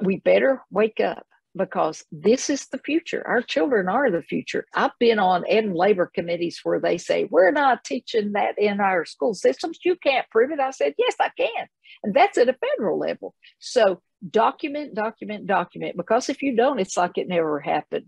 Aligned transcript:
we 0.00 0.18
better 0.18 0.62
wake 0.70 1.00
up 1.00 1.26
because 1.56 2.04
this 2.12 2.50
is 2.50 2.66
the 2.66 2.78
future. 2.78 3.26
Our 3.26 3.42
children 3.42 3.88
are 3.88 4.10
the 4.10 4.22
future. 4.22 4.64
I've 4.74 4.92
been 4.98 5.18
on 5.18 5.44
ed 5.48 5.64
and 5.64 5.74
labor 5.74 6.10
committees 6.12 6.60
where 6.62 6.80
they 6.80 6.98
say, 6.98 7.26
We're 7.30 7.50
not 7.50 7.84
teaching 7.84 8.32
that 8.32 8.58
in 8.58 8.80
our 8.80 9.04
school 9.04 9.34
systems. 9.34 9.78
You 9.84 9.96
can't 9.96 10.28
prove 10.30 10.50
it. 10.50 10.60
I 10.60 10.70
said, 10.70 10.94
Yes, 10.98 11.14
I 11.20 11.30
can. 11.36 11.66
And 12.04 12.14
that's 12.14 12.38
at 12.38 12.48
a 12.48 12.54
federal 12.54 12.98
level. 12.98 13.34
So 13.58 14.00
document, 14.28 14.94
document, 14.94 15.46
document, 15.46 15.96
because 15.96 16.28
if 16.28 16.42
you 16.42 16.56
don't, 16.56 16.78
it's 16.78 16.96
like 16.96 17.18
it 17.18 17.28
never 17.28 17.60
happened. 17.60 18.06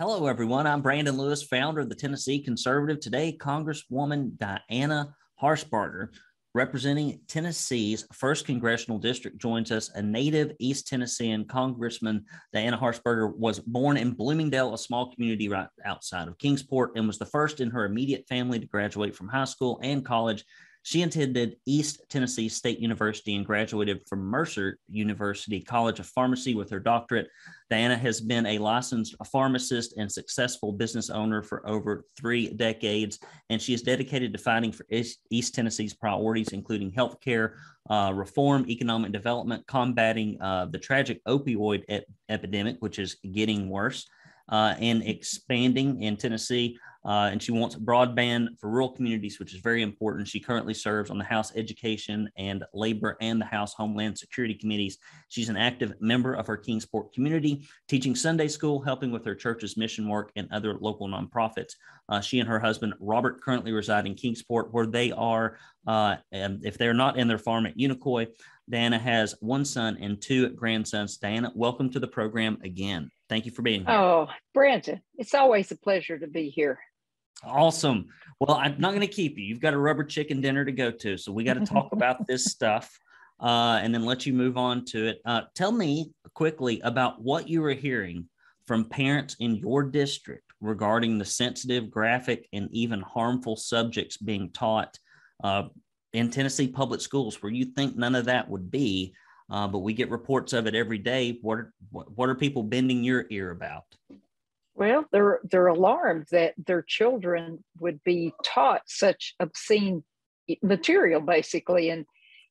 Hello, 0.00 0.28
everyone. 0.28 0.66
I'm 0.66 0.80
Brandon 0.80 1.18
Lewis, 1.18 1.42
founder 1.42 1.82
of 1.82 1.90
the 1.90 1.94
Tennessee 1.94 2.38
Conservative. 2.38 3.00
Today, 3.00 3.36
Congresswoman 3.38 4.32
Diana 4.38 5.14
Harshbarger, 5.42 6.08
representing 6.54 7.20
Tennessee's 7.28 8.06
first 8.10 8.46
congressional 8.46 8.98
district, 8.98 9.36
joins 9.36 9.70
us. 9.70 9.90
A 9.90 10.00
native 10.00 10.56
East 10.58 10.88
Tennessean 10.88 11.44
Congressman, 11.44 12.24
Diana 12.50 12.78
Harshbarger 12.78 13.36
was 13.36 13.58
born 13.58 13.98
in 13.98 14.12
Bloomingdale, 14.12 14.72
a 14.72 14.78
small 14.78 15.12
community 15.12 15.50
right 15.50 15.68
outside 15.84 16.28
of 16.28 16.38
Kingsport, 16.38 16.92
and 16.96 17.06
was 17.06 17.18
the 17.18 17.26
first 17.26 17.60
in 17.60 17.68
her 17.68 17.84
immediate 17.84 18.24
family 18.26 18.58
to 18.58 18.66
graduate 18.66 19.14
from 19.14 19.28
high 19.28 19.44
school 19.44 19.78
and 19.82 20.02
college 20.02 20.46
she 20.82 21.02
attended 21.02 21.56
East 21.66 22.02
Tennessee 22.08 22.48
State 22.48 22.78
University 22.78 23.36
and 23.36 23.44
graduated 23.44 24.00
from 24.08 24.20
Mercer 24.20 24.78
University 24.88 25.60
College 25.60 26.00
of 26.00 26.06
Pharmacy 26.06 26.54
with 26.54 26.70
her 26.70 26.80
doctorate. 26.80 27.28
Diana 27.68 27.96
has 27.96 28.20
been 28.20 28.46
a 28.46 28.58
licensed 28.58 29.14
pharmacist 29.30 29.94
and 29.98 30.10
successful 30.10 30.72
business 30.72 31.10
owner 31.10 31.42
for 31.42 31.68
over 31.68 32.04
three 32.18 32.48
decades, 32.54 33.18
and 33.50 33.60
she 33.60 33.74
is 33.74 33.82
dedicated 33.82 34.32
to 34.32 34.38
fighting 34.38 34.72
for 34.72 34.86
East 34.90 35.54
Tennessee's 35.54 35.94
priorities, 35.94 36.48
including 36.48 36.90
healthcare 36.90 37.54
uh, 37.90 38.12
reform, 38.14 38.64
economic 38.68 39.12
development, 39.12 39.66
combating 39.66 40.40
uh, 40.40 40.66
the 40.66 40.78
tragic 40.78 41.22
opioid 41.26 41.84
ep- 41.88 42.04
epidemic, 42.30 42.76
which 42.80 42.98
is 42.98 43.16
getting 43.32 43.68
worse, 43.68 44.08
uh, 44.48 44.74
and 44.80 45.02
expanding 45.02 46.02
in 46.02 46.16
Tennessee 46.16 46.78
uh, 47.04 47.30
and 47.32 47.42
she 47.42 47.52
wants 47.52 47.76
broadband 47.76 48.58
for 48.58 48.68
rural 48.68 48.90
communities, 48.90 49.38
which 49.38 49.54
is 49.54 49.60
very 49.60 49.82
important. 49.82 50.28
She 50.28 50.40
currently 50.40 50.74
serves 50.74 51.10
on 51.10 51.18
the 51.18 51.24
House 51.24 51.52
Education 51.56 52.28
and 52.36 52.64
Labor 52.74 53.16
and 53.20 53.40
the 53.40 53.46
House 53.46 53.72
Homeland 53.74 54.18
Security 54.18 54.54
Committees. 54.54 54.98
She's 55.28 55.48
an 55.48 55.56
active 55.56 55.94
member 56.00 56.34
of 56.34 56.46
her 56.46 56.56
Kingsport 56.56 57.12
community, 57.14 57.66
teaching 57.88 58.14
Sunday 58.14 58.48
school, 58.48 58.82
helping 58.82 59.10
with 59.10 59.24
her 59.24 59.34
church's 59.34 59.76
mission 59.76 60.08
work, 60.08 60.30
and 60.36 60.46
other 60.52 60.74
local 60.74 61.08
nonprofits. 61.08 61.72
Uh, 62.08 62.20
she 62.20 62.38
and 62.38 62.48
her 62.48 62.60
husband, 62.60 62.94
Robert, 63.00 63.40
currently 63.40 63.72
reside 63.72 64.06
in 64.06 64.14
Kingsport, 64.14 64.72
where 64.72 64.86
they 64.86 65.10
are, 65.12 65.56
uh, 65.86 66.16
if 66.32 66.76
they're 66.76 66.92
not 66.92 67.18
in 67.18 67.28
their 67.28 67.38
farm 67.38 67.66
at 67.66 67.78
Unicoi, 67.78 68.26
Diana 68.68 68.98
has 68.98 69.34
one 69.40 69.64
son 69.64 69.98
and 70.00 70.20
two 70.20 70.50
grandsons. 70.50 71.16
Diana, 71.16 71.50
welcome 71.54 71.90
to 71.90 71.98
the 71.98 72.06
program 72.06 72.58
again. 72.62 73.10
Thank 73.28 73.46
you 73.46 73.52
for 73.52 73.62
being 73.62 73.84
here. 73.84 73.94
Oh, 73.94 74.28
Brandon, 74.54 75.00
it's 75.16 75.34
always 75.34 75.72
a 75.72 75.76
pleasure 75.76 76.18
to 76.18 76.26
be 76.28 76.50
here. 76.50 76.78
Awesome. 77.44 78.06
Well, 78.38 78.56
I'm 78.56 78.80
not 78.80 78.90
going 78.90 79.00
to 79.00 79.06
keep 79.06 79.38
you. 79.38 79.44
You've 79.44 79.60
got 79.60 79.74
a 79.74 79.78
rubber 79.78 80.04
chicken 80.04 80.40
dinner 80.40 80.64
to 80.64 80.72
go 80.72 80.90
to. 80.90 81.16
So 81.16 81.32
we 81.32 81.44
got 81.44 81.54
to 81.54 81.66
talk 81.66 81.92
about 81.92 82.26
this 82.26 82.46
stuff 82.46 82.90
uh, 83.40 83.80
and 83.82 83.94
then 83.94 84.04
let 84.04 84.26
you 84.26 84.32
move 84.32 84.56
on 84.56 84.84
to 84.86 85.08
it. 85.08 85.20
Uh, 85.24 85.42
tell 85.54 85.72
me 85.72 86.12
quickly 86.34 86.80
about 86.80 87.20
what 87.20 87.48
you 87.48 87.60
were 87.62 87.72
hearing 87.72 88.28
from 88.66 88.84
parents 88.84 89.36
in 89.40 89.56
your 89.56 89.82
district 89.82 90.44
regarding 90.60 91.18
the 91.18 91.24
sensitive, 91.24 91.90
graphic, 91.90 92.48
and 92.52 92.68
even 92.70 93.00
harmful 93.00 93.56
subjects 93.56 94.16
being 94.16 94.50
taught 94.50 94.98
uh, 95.42 95.64
in 96.12 96.30
Tennessee 96.30 96.68
public 96.68 97.00
schools, 97.00 97.42
where 97.42 97.52
you 97.52 97.64
think 97.64 97.96
none 97.96 98.14
of 98.14 98.26
that 98.26 98.48
would 98.48 98.70
be. 98.70 99.14
Uh, 99.50 99.66
but 99.66 99.80
we 99.80 99.92
get 99.92 100.10
reports 100.10 100.52
of 100.52 100.66
it 100.66 100.74
every 100.74 100.98
day. 100.98 101.38
What 101.42 101.58
are, 101.58 101.72
what 101.90 102.28
are 102.28 102.34
people 102.36 102.62
bending 102.62 103.02
your 103.02 103.26
ear 103.30 103.50
about? 103.50 103.84
Well, 104.80 105.04
they're 105.12 105.40
they're 105.44 105.66
alarmed 105.66 106.28
that 106.30 106.54
their 106.56 106.80
children 106.80 107.62
would 107.80 108.02
be 108.02 108.32
taught 108.42 108.80
such 108.86 109.34
obscene 109.38 110.02
material, 110.62 111.20
basically. 111.20 111.90
And 111.90 112.06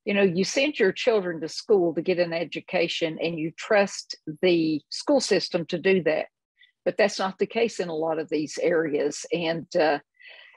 you 0.05 0.13
know, 0.13 0.21
you 0.21 0.43
send 0.43 0.77
your 0.77 0.91
children 0.91 1.41
to 1.41 1.49
school 1.49 1.95
to 1.95 2.03
get 2.03 2.19
an 2.19 2.31
education, 2.31 3.17
and 3.19 3.39
you 3.39 3.51
trust 3.57 4.15
the 4.43 4.79
school 4.89 5.21
system 5.21 5.65
to 5.65 5.79
do 5.79 6.03
that. 6.03 6.27
But 6.85 6.97
that's 6.97 7.17
not 7.17 7.39
the 7.39 7.47
case 7.47 7.79
in 7.79 7.89
a 7.89 7.95
lot 7.95 8.19
of 8.19 8.29
these 8.29 8.59
areas. 8.61 9.25
And 9.33 9.65
uh, 9.75 9.97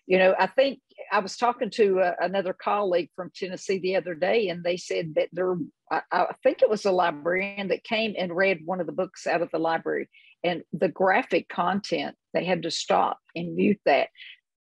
you 0.07 0.19
know, 0.19 0.35
I 0.39 0.49
think 0.49 0.81
I 1.11 1.21
was 1.21 1.39
talking 1.39 1.71
to 1.71 2.01
uh, 2.01 2.13
another 2.21 2.53
colleague 2.53 3.09
from 3.17 3.33
Tennessee 3.35 3.79
the 3.79 3.97
other 3.97 4.15
day, 4.15 4.49
and 4.49 4.63
they 4.63 4.77
said 4.77 5.15
that 5.15 5.31
there, 5.33 5.55
I, 5.91 6.03
I 6.13 6.35
think 6.43 6.61
it 6.61 6.69
was 6.69 6.85
a 6.85 6.93
librarian 6.93 7.69
that 7.69 7.83
came 7.83 8.15
and 8.19 8.37
read 8.37 8.61
one 8.67 8.81
of 8.81 8.87
the 8.87 8.93
books 8.93 9.27
out 9.27 9.41
of 9.41 9.51
the 9.53 9.59
library, 9.59 10.11
and 10.45 10.63
the 10.73 10.89
graphic 10.89 11.49
content, 11.49 12.17
they 12.35 12.45
had 12.45 12.63
to 12.63 12.71
stop 12.71 13.19
and 13.35 13.55
mute 13.55 13.81
that. 13.87 14.09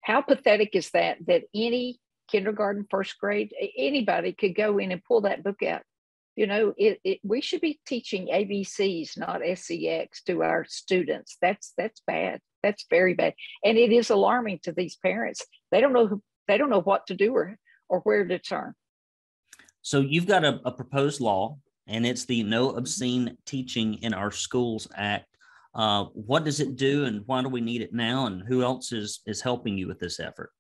How 0.02 0.22
pathetic 0.22 0.72
is 0.74 0.90
that? 0.92 1.18
That 1.28 1.44
any 1.56 2.00
kindergarten, 2.30 2.86
first 2.90 3.18
grade, 3.20 3.54
anybody 3.78 4.34
could 4.34 4.56
go 4.56 4.78
in 4.78 4.92
and 4.92 5.04
pull 5.04 5.22
that 5.22 5.44
book 5.44 5.64
out. 5.64 5.82
You 6.36 6.48
know, 6.48 6.74
it, 6.78 7.00
it, 7.04 7.20
we 7.24 7.42
should 7.42 7.62
be 7.62 7.80
teaching 7.86 8.28
ABCs, 8.28 9.18
not 9.18 9.42
SEX, 9.56 10.24
to 10.24 10.42
our 10.42 10.66
students. 10.68 11.38
That's 11.42 11.74
that's 11.78 12.02
bad. 12.08 12.40
That's 12.64 12.86
very 12.90 13.14
bad, 13.14 13.36
and 13.64 13.78
it 13.78 13.92
is 13.92 14.10
alarming 14.10 14.62
to 14.64 14.72
these 14.72 14.96
parents. 14.96 15.46
They 15.72 15.80
don't 15.80 15.94
know 15.94 16.08
who, 16.08 16.24
they 16.48 16.58
don't 16.58 16.72
know 16.72 16.82
what 16.82 17.08
to 17.08 17.16
do 17.16 17.34
or 17.34 17.58
or 17.88 18.00
where 18.00 18.26
to 18.26 18.40
turn. 18.40 18.74
So 19.84 20.00
you've 20.00 20.26
got 20.26 20.44
a, 20.44 20.60
a 20.66 20.72
proposed 20.72 21.22
law, 21.22 21.58
and 21.88 22.06
it's 22.06 22.26
the 22.26 22.42
No 22.42 22.72
Obscene 22.72 23.38
Teaching 23.46 23.96
in 23.96 24.14
Our 24.14 24.32
Schools 24.32 24.88
Act. 24.96 25.33
Uh, 25.76 26.06
what 26.14 26.44
does 26.44 26.60
it 26.60 26.76
do, 26.76 27.06
and 27.06 27.24
why 27.26 27.42
do 27.42 27.50
we 27.50 27.62
need 27.62 27.82
it 27.82 27.94
now? 27.94 28.28
And 28.28 28.44
who 28.48 28.62
else 28.62 28.92
is 28.92 29.22
is 29.26 29.42
helping 29.42 29.78
you 29.78 29.88
with 29.88 30.00
this 30.00 30.20
effort? 30.20 30.52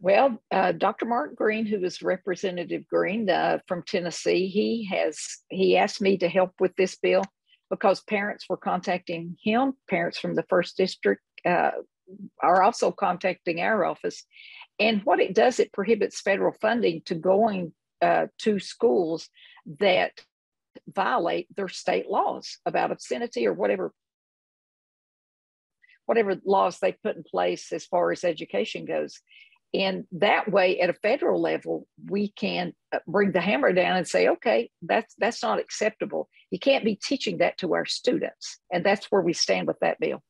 Well, 0.00 0.38
uh, 0.50 0.72
Dr. 0.72 1.06
Mark 1.06 1.34
Green, 1.34 1.64
who 1.64 1.82
is 1.82 2.02
Representative 2.02 2.86
Green 2.88 3.30
uh, 3.30 3.58
from 3.66 3.82
Tennessee, 3.86 4.48
he 4.48 4.84
has 4.92 5.18
he 5.48 5.78
asked 5.78 6.02
me 6.02 6.18
to 6.18 6.28
help 6.28 6.52
with 6.60 6.74
this 6.76 6.96
bill 6.96 7.22
because 7.70 8.02
parents 8.02 8.46
were 8.48 8.58
contacting 8.58 9.36
him. 9.42 9.72
Parents 9.88 10.18
from 10.18 10.34
the 10.34 10.44
first 10.50 10.76
district 10.76 11.22
uh, 11.46 11.70
are 12.42 12.62
also 12.62 12.92
contacting 12.92 13.60
our 13.60 13.84
office, 13.84 14.24
and 14.78 15.02
what 15.04 15.20
it 15.20 15.34
does, 15.34 15.58
it 15.58 15.72
prohibits 15.72 16.20
federal 16.20 16.52
funding 16.60 17.00
to 17.06 17.14
going 17.14 17.72
uh, 18.02 18.26
to 18.40 18.58
schools 18.58 19.30
that 19.80 20.12
violate 20.88 21.46
their 21.56 21.68
state 21.68 22.10
laws 22.10 22.58
about 22.66 22.90
obscenity 22.92 23.46
or 23.46 23.54
whatever 23.54 23.92
whatever 26.06 26.36
laws 26.44 26.78
they 26.78 26.92
put 26.92 27.16
in 27.16 27.22
place 27.22 27.72
as 27.72 27.86
far 27.86 28.12
as 28.12 28.24
education 28.24 28.84
goes. 28.84 29.20
And 29.72 30.04
that 30.12 30.50
way, 30.50 30.78
at 30.78 30.88
a 30.88 30.94
federal 30.94 31.40
level, 31.40 31.88
we 32.08 32.28
can 32.28 32.74
uh, 32.92 33.00
bring 33.08 33.32
the 33.32 33.40
hammer 33.40 33.72
down 33.72 33.96
and 33.96 34.06
say, 34.06 34.28
okay, 34.28 34.70
that's 34.82 35.14
that's 35.18 35.42
not 35.42 35.58
acceptable. 35.58 36.28
You 36.50 36.60
can't 36.60 36.84
be 36.84 36.94
teaching 36.94 37.38
that 37.38 37.58
to 37.58 37.74
our 37.74 37.84
students, 37.84 38.58
and 38.72 38.86
that's 38.86 39.10
where 39.10 39.20
we 39.20 39.32
stand 39.32 39.66
with 39.66 39.78
that 39.80 39.98
bill. 39.98 40.22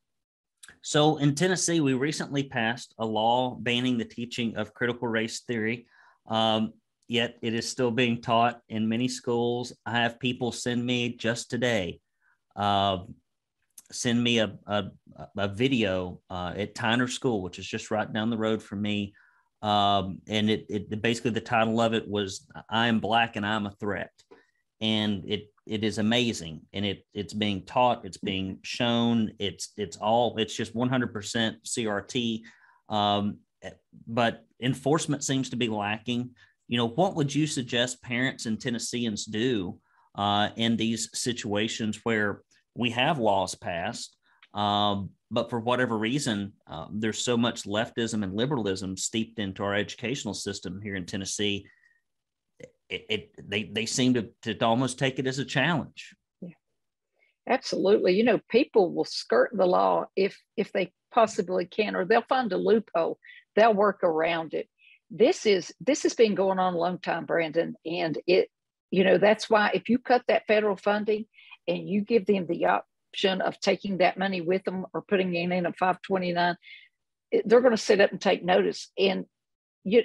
So, 0.81 1.19
in 1.19 1.35
Tennessee, 1.35 1.81
we 1.81 1.93
recently 1.93 2.45
passed 2.45 2.95
a 2.99 3.05
law 3.05 3.57
banning 3.61 3.99
the 3.99 4.07
teaching 4.07 4.57
of 4.57 4.73
critical 4.73 5.09
race 5.09 5.41
theory. 5.41 5.87
Um, 6.27 6.73
yet, 7.07 7.37
it 7.43 7.53
is 7.53 7.69
still 7.69 7.91
being 7.91 8.23
taught 8.23 8.61
in 8.71 8.89
many 8.89 9.09
schools. 9.09 9.75
I 9.85 9.93
have 10.01 10.19
people 10.19 10.53
send 10.53 10.85
me 10.85 11.17
just 11.17 11.51
today 11.51 12.01
uh, 12.57 12.99
send 13.95 14.23
me 14.23 14.39
a, 14.39 14.57
a, 14.67 14.85
a 15.37 15.49
video 15.49 16.21
uh, 16.31 16.53
at 16.57 16.75
Tyner 16.75 17.09
School, 17.09 17.43
which 17.43 17.59
is 17.59 17.67
just 17.67 17.91
right 17.91 18.13
down 18.13 18.31
the 18.31 18.37
road 18.37 18.63
from 18.63 18.83
me. 18.83 19.15
Um, 19.63 20.19
and 20.29 20.51
it, 20.51 20.67
it 20.69 21.03
basically 21.03 21.31
the 21.31 21.41
title 21.41 21.81
of 21.81 21.95
it 21.95 22.07
was 22.07 22.47
"I 22.69 22.89
am 22.89 23.01
black 23.01 23.37
and 23.37 23.47
I'm 23.47 23.67
a 23.67 23.71
threat," 23.71 24.13
and 24.81 25.25
it 25.27 25.49
it 25.67 25.85
is 25.85 25.97
amazing, 25.97 26.63
and 26.75 26.85
it 26.85 27.07
it's 27.15 27.33
being 27.33 27.65
taught, 27.65 28.05
it's 28.05 28.19
being 28.19 28.59
shown, 28.63 29.33
it's 29.39 29.71
it's 29.79 29.97
all 29.97 30.37
it's 30.37 30.55
just 30.55 30.75
100% 30.75 31.57
CRT, 31.67 32.43
um, 32.91 33.39
but 34.07 34.45
enforcement 34.61 35.25
seems 35.25 35.49
to 35.51 35.57
be 35.57 35.69
lacking. 35.69 36.31
You 36.69 36.77
know, 36.77 36.89
what 36.89 37.15
would 37.15 37.35
you 37.35 37.47
suggest 37.47 38.03
parents 38.03 38.45
and 38.45 38.61
Tennesseans 38.61 39.25
do 39.25 39.79
uh, 40.15 40.51
in 40.57 40.77
these 40.77 41.09
situations 41.15 42.01
where 42.05 42.43
we 42.75 42.91
have 42.91 43.19
laws 43.19 43.55
passed, 43.55 44.17
um, 44.55 45.11
but 45.31 45.51
for 45.51 45.59
whatever 45.59 45.99
reason, 45.99 46.53
um, 46.69 47.01
there's 47.01 47.19
so 47.19 47.37
much 47.37 47.65
leftism 47.65 48.23
and 48.23 48.35
liberalism 48.35 48.97
steeped 48.97 49.39
into 49.39 49.65
our 49.65 49.75
educational 49.75 50.35
system 50.35 50.81
here 50.81 50.95
in 50.95 51.07
Tennessee. 51.07 51.67
It, 52.89 53.07
it 53.09 53.49
they 53.51 53.65
they 53.65 53.87
seem 53.87 54.15
to, 54.15 54.29
to 54.43 54.65
almost 54.65 54.99
take 54.99 55.19
it 55.19 55.27
as 55.27 55.41
a 55.41 55.45
challenge. 55.45 56.15
Yeah, 56.41 56.55
absolutely. 57.49 58.15
You 58.15 58.25
know, 58.25 58.41
people 58.49 58.95
will 58.95 59.05
skirt 59.05 59.51
the 59.53 59.67
law 59.67 60.07
if 60.15 60.39
if 60.57 60.71
they 60.73 60.93
possibly 61.13 61.67
can, 61.67 61.97
or 61.97 62.05
they'll 62.05 62.23
find 62.23 62.53
a 62.53 62.57
loophole. 62.57 63.19
They'll 63.57 63.75
work 63.75 64.05
around 64.05 64.55
it. 64.55 64.69
This 65.11 65.47
is 65.47 65.73
this 65.81 66.05
has 66.05 66.15
been 66.15 66.37
going 66.37 66.61
on 66.61 66.75
a 66.75 66.79
long 66.79 66.99
time, 66.99 67.25
Brandon, 67.25 67.75
and 67.85 68.19
it, 68.27 68.51
you 68.91 69.03
know, 69.03 69.19
that's 69.19 69.51
why 69.51 69.73
if 69.75 69.89
you 69.89 69.99
cut 69.99 70.23
that 70.29 70.47
federal 70.47 70.77
funding 70.77 71.27
and 71.67 71.89
you 71.89 72.03
give 72.03 72.27
them 72.27 72.47
the 72.47 72.67
option 72.67 73.41
of 73.41 73.61
taking 73.61 73.99
that 73.99 74.19
money 74.19 74.41
with 74.41 74.65
them 74.65 74.87
or 74.93 75.03
putting 75.03 75.35
it 75.35 75.51
in 75.51 75.67
a 75.67 75.73
529, 75.73 76.57
they're 77.45 77.61
going 77.61 77.71
to 77.71 77.77
sit 77.77 78.01
up 78.01 78.11
and 78.11 78.21
take 78.21 78.45
notice. 78.45 78.91
And 78.99 79.27
you 79.85 80.03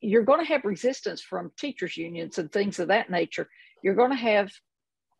you're 0.00 0.24
going 0.24 0.40
to 0.40 0.52
have 0.52 0.64
resistance 0.64 1.20
from 1.20 1.52
teachers 1.58 1.96
unions 1.96 2.38
and 2.38 2.50
things 2.50 2.78
of 2.78 2.88
that 2.88 3.10
nature. 3.10 3.48
You're 3.82 3.94
going 3.94 4.10
to 4.10 4.16
have 4.16 4.50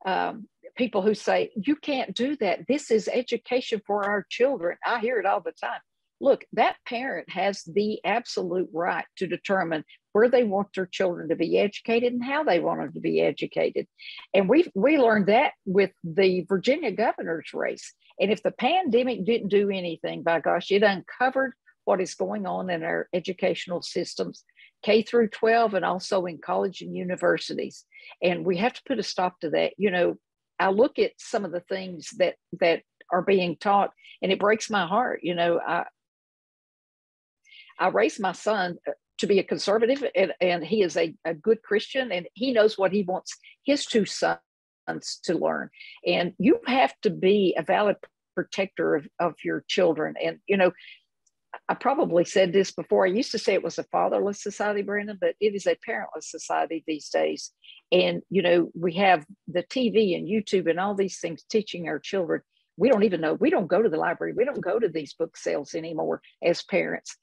um, 0.06 0.48
people 0.76 1.02
who 1.02 1.14
say, 1.14 1.50
you 1.56 1.76
can't 1.76 2.14
do 2.14 2.36
that. 2.36 2.60
This 2.68 2.90
is 2.90 3.08
education 3.12 3.82
for 3.86 4.04
our 4.04 4.24
children. 4.28 4.76
I 4.84 5.00
hear 5.00 5.18
it 5.18 5.26
all 5.26 5.40
the 5.40 5.52
time. 5.52 5.80
Look, 6.20 6.44
that 6.52 6.76
parent 6.86 7.30
has 7.30 7.62
the 7.62 8.00
absolute 8.04 8.68
right 8.72 9.04
to 9.16 9.26
determine 9.26 9.84
where 10.12 10.28
they 10.28 10.42
want 10.42 10.68
their 10.74 10.86
children 10.86 11.28
to 11.28 11.36
be 11.36 11.58
educated 11.58 12.12
and 12.12 12.24
how 12.24 12.42
they 12.42 12.58
want 12.58 12.80
them 12.80 12.92
to 12.94 13.00
be 13.00 13.20
educated. 13.20 13.86
And 14.34 14.48
we 14.48 14.70
we 14.74 14.98
learned 14.98 15.26
that 15.26 15.52
with 15.64 15.92
the 16.02 16.44
Virginia 16.48 16.90
governor's 16.90 17.50
race. 17.54 17.94
And 18.20 18.32
if 18.32 18.42
the 18.42 18.50
pandemic 18.50 19.24
didn't 19.24 19.48
do 19.48 19.70
anything, 19.70 20.22
by 20.22 20.40
gosh, 20.40 20.72
it 20.72 20.82
uncovered 20.82 21.52
what 21.84 22.00
is 22.00 22.14
going 22.14 22.46
on 22.46 22.68
in 22.68 22.82
our 22.82 23.08
educational 23.14 23.80
systems, 23.80 24.44
K 24.82 25.02
through 25.02 25.28
12, 25.28 25.74
and 25.74 25.84
also 25.84 26.26
in 26.26 26.38
college 26.38 26.80
and 26.80 26.96
universities. 26.96 27.84
And 28.22 28.44
we 28.44 28.56
have 28.58 28.74
to 28.74 28.82
put 28.86 28.98
a 28.98 29.02
stop 29.02 29.40
to 29.40 29.50
that. 29.50 29.74
You 29.78 29.90
know, 29.90 30.16
I 30.58 30.70
look 30.70 30.98
at 30.98 31.12
some 31.18 31.44
of 31.44 31.52
the 31.52 31.60
things 31.60 32.10
that 32.18 32.34
that 32.60 32.82
are 33.10 33.22
being 33.22 33.56
taught, 33.56 33.92
and 34.20 34.32
it 34.32 34.40
breaks 34.40 34.68
my 34.68 34.86
heart. 34.86 35.20
You 35.22 35.34
know, 35.34 35.60
I 35.64 35.84
I 37.78 37.88
raised 37.88 38.20
my 38.20 38.32
son 38.32 38.78
uh, 38.86 38.92
to 39.18 39.26
be 39.26 39.38
a 39.38 39.44
conservative, 39.44 40.04
and, 40.14 40.32
and 40.40 40.64
he 40.64 40.82
is 40.82 40.96
a, 40.96 41.14
a 41.24 41.34
good 41.34 41.62
Christian, 41.62 42.12
and 42.12 42.26
he 42.34 42.52
knows 42.52 42.78
what 42.78 42.92
he 42.92 43.02
wants 43.02 43.36
his 43.64 43.84
two 43.84 44.04
sons 44.04 44.38
to 45.24 45.34
learn. 45.34 45.70
And 46.06 46.34
you 46.38 46.60
have 46.66 46.94
to 47.02 47.10
be 47.10 47.54
a 47.58 47.62
valid 47.62 47.96
protector 48.34 48.94
of, 48.94 49.08
of 49.18 49.34
your 49.44 49.64
children. 49.66 50.14
And, 50.22 50.38
you 50.46 50.56
know, 50.56 50.72
I 51.68 51.74
probably 51.74 52.24
said 52.24 52.52
this 52.52 52.70
before. 52.70 53.06
I 53.06 53.10
used 53.10 53.32
to 53.32 53.38
say 53.38 53.54
it 53.54 53.64
was 53.64 53.78
a 53.78 53.84
fatherless 53.84 54.42
society, 54.42 54.82
Brandon, 54.82 55.18
but 55.20 55.34
it 55.40 55.54
is 55.54 55.66
a 55.66 55.76
parentless 55.86 56.30
society 56.30 56.84
these 56.86 57.08
days. 57.08 57.50
And, 57.90 58.22
you 58.30 58.42
know, 58.42 58.70
we 58.74 58.94
have 58.94 59.24
the 59.46 59.62
TV 59.62 60.16
and 60.16 60.28
YouTube 60.28 60.68
and 60.68 60.78
all 60.78 60.94
these 60.94 61.18
things 61.18 61.42
teaching 61.50 61.88
our 61.88 61.98
children. 61.98 62.42
We 62.76 62.90
don't 62.90 63.02
even 63.02 63.20
know. 63.20 63.34
We 63.34 63.50
don't 63.50 63.66
go 63.66 63.82
to 63.82 63.88
the 63.88 63.96
library. 63.96 64.34
We 64.36 64.44
don't 64.44 64.60
go 64.60 64.78
to 64.78 64.88
these 64.88 65.14
book 65.14 65.36
sales 65.36 65.74
anymore 65.74 66.20
as 66.42 66.62
parents. 66.62 67.16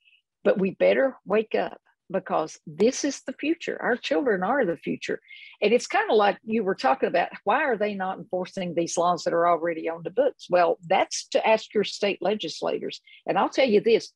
But 0.46 0.60
we 0.60 0.72
better 0.72 1.18
wake 1.26 1.56
up 1.56 1.82
because 2.12 2.60
this 2.68 3.04
is 3.04 3.22
the 3.26 3.34
future. 3.34 3.78
Our 3.82 3.98
children 3.98 4.44
are 4.44 4.66
the 4.66 4.78
future. 4.78 5.20
And 5.62 5.74
it's 5.74 5.88
kind 5.88 6.10
of 6.10 6.18
like 6.18 6.38
you 6.46 6.64
were 6.64 6.76
talking 6.76 7.10
about 7.10 7.30
why 7.44 7.64
are 7.64 7.78
they 7.78 7.96
not 7.96 8.20
enforcing 8.20 8.74
these 8.74 8.98
laws 8.98 9.24
that 9.24 9.34
are 9.34 9.48
already 9.48 9.90
on 9.90 10.04
the 10.04 10.12
books? 10.12 10.48
Well, 10.50 10.78
that's 10.88 11.28
to 11.30 11.46
ask 11.46 11.74
your 11.74 11.84
state 11.84 12.20
legislators. 12.22 13.02
And 13.28 13.38
I'll 13.38 13.50
tell 13.50 13.68
you 13.68 13.82
this 13.82 14.14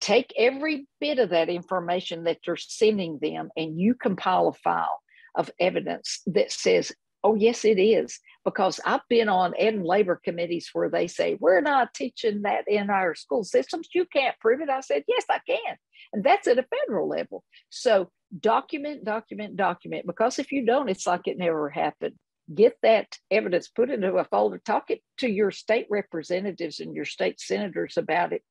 take 0.00 0.32
every 0.38 0.86
bit 1.00 1.18
of 1.18 1.30
that 1.30 1.48
information 1.48 2.24
that 2.24 2.38
you're 2.46 2.56
sending 2.56 3.18
them 3.20 3.50
and 3.56 3.78
you 3.78 3.94
compile 3.94 4.48
a 4.48 4.52
file 4.52 5.00
of 5.34 5.50
evidence 5.60 6.20
that 6.26 6.50
says, 6.50 6.92
oh, 7.22 7.34
yes, 7.34 7.64
it 7.64 7.78
is. 7.78 8.18
Because 8.44 8.80
I've 8.86 9.06
been 9.08 9.28
on 9.28 9.52
ed 9.58 9.74
and 9.74 9.84
labor 9.84 10.20
committees 10.24 10.70
where 10.72 10.88
they 10.88 11.06
say, 11.06 11.36
we're 11.38 11.60
not 11.60 11.92
teaching 11.92 12.42
that 12.42 12.66
in 12.66 12.88
our 12.88 13.14
school 13.14 13.44
systems. 13.44 13.88
You 13.94 14.06
can't 14.06 14.38
prove 14.40 14.60
it. 14.60 14.70
I 14.70 14.80
said, 14.80 15.04
yes, 15.06 15.24
I 15.28 15.40
can. 15.46 15.76
And 16.12 16.24
that's 16.24 16.48
at 16.48 16.58
a 16.58 16.64
federal 16.64 17.08
level. 17.08 17.44
So 17.68 18.10
document, 18.38 19.04
document, 19.04 19.56
document, 19.56 20.06
because 20.06 20.38
if 20.38 20.52
you 20.52 20.64
don't, 20.64 20.88
it's 20.88 21.06
like 21.06 21.26
it 21.26 21.36
never 21.36 21.68
happened. 21.68 22.14
Get 22.52 22.78
that 22.82 23.18
evidence, 23.30 23.68
put 23.68 23.90
it 23.90 24.02
into 24.02 24.16
a 24.16 24.24
folder, 24.24 24.60
talk 24.64 24.90
it 24.90 25.02
to 25.18 25.28
your 25.28 25.50
state 25.50 25.86
representatives 25.90 26.80
and 26.80 26.94
your 26.94 27.04
state 27.04 27.40
senators 27.40 27.96
about 27.96 28.32
it, 28.32 28.42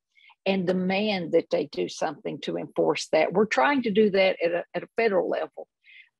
and 0.46 0.66
demand 0.66 1.32
that 1.32 1.50
they 1.50 1.66
do 1.66 1.88
something 1.88 2.40
to 2.42 2.56
enforce 2.56 3.08
that. 3.12 3.32
We're 3.32 3.44
trying 3.44 3.82
to 3.82 3.90
do 3.90 4.10
that 4.10 4.36
at 4.42 4.52
a, 4.52 4.64
at 4.74 4.84
a 4.84 4.88
federal 4.96 5.28
level, 5.28 5.68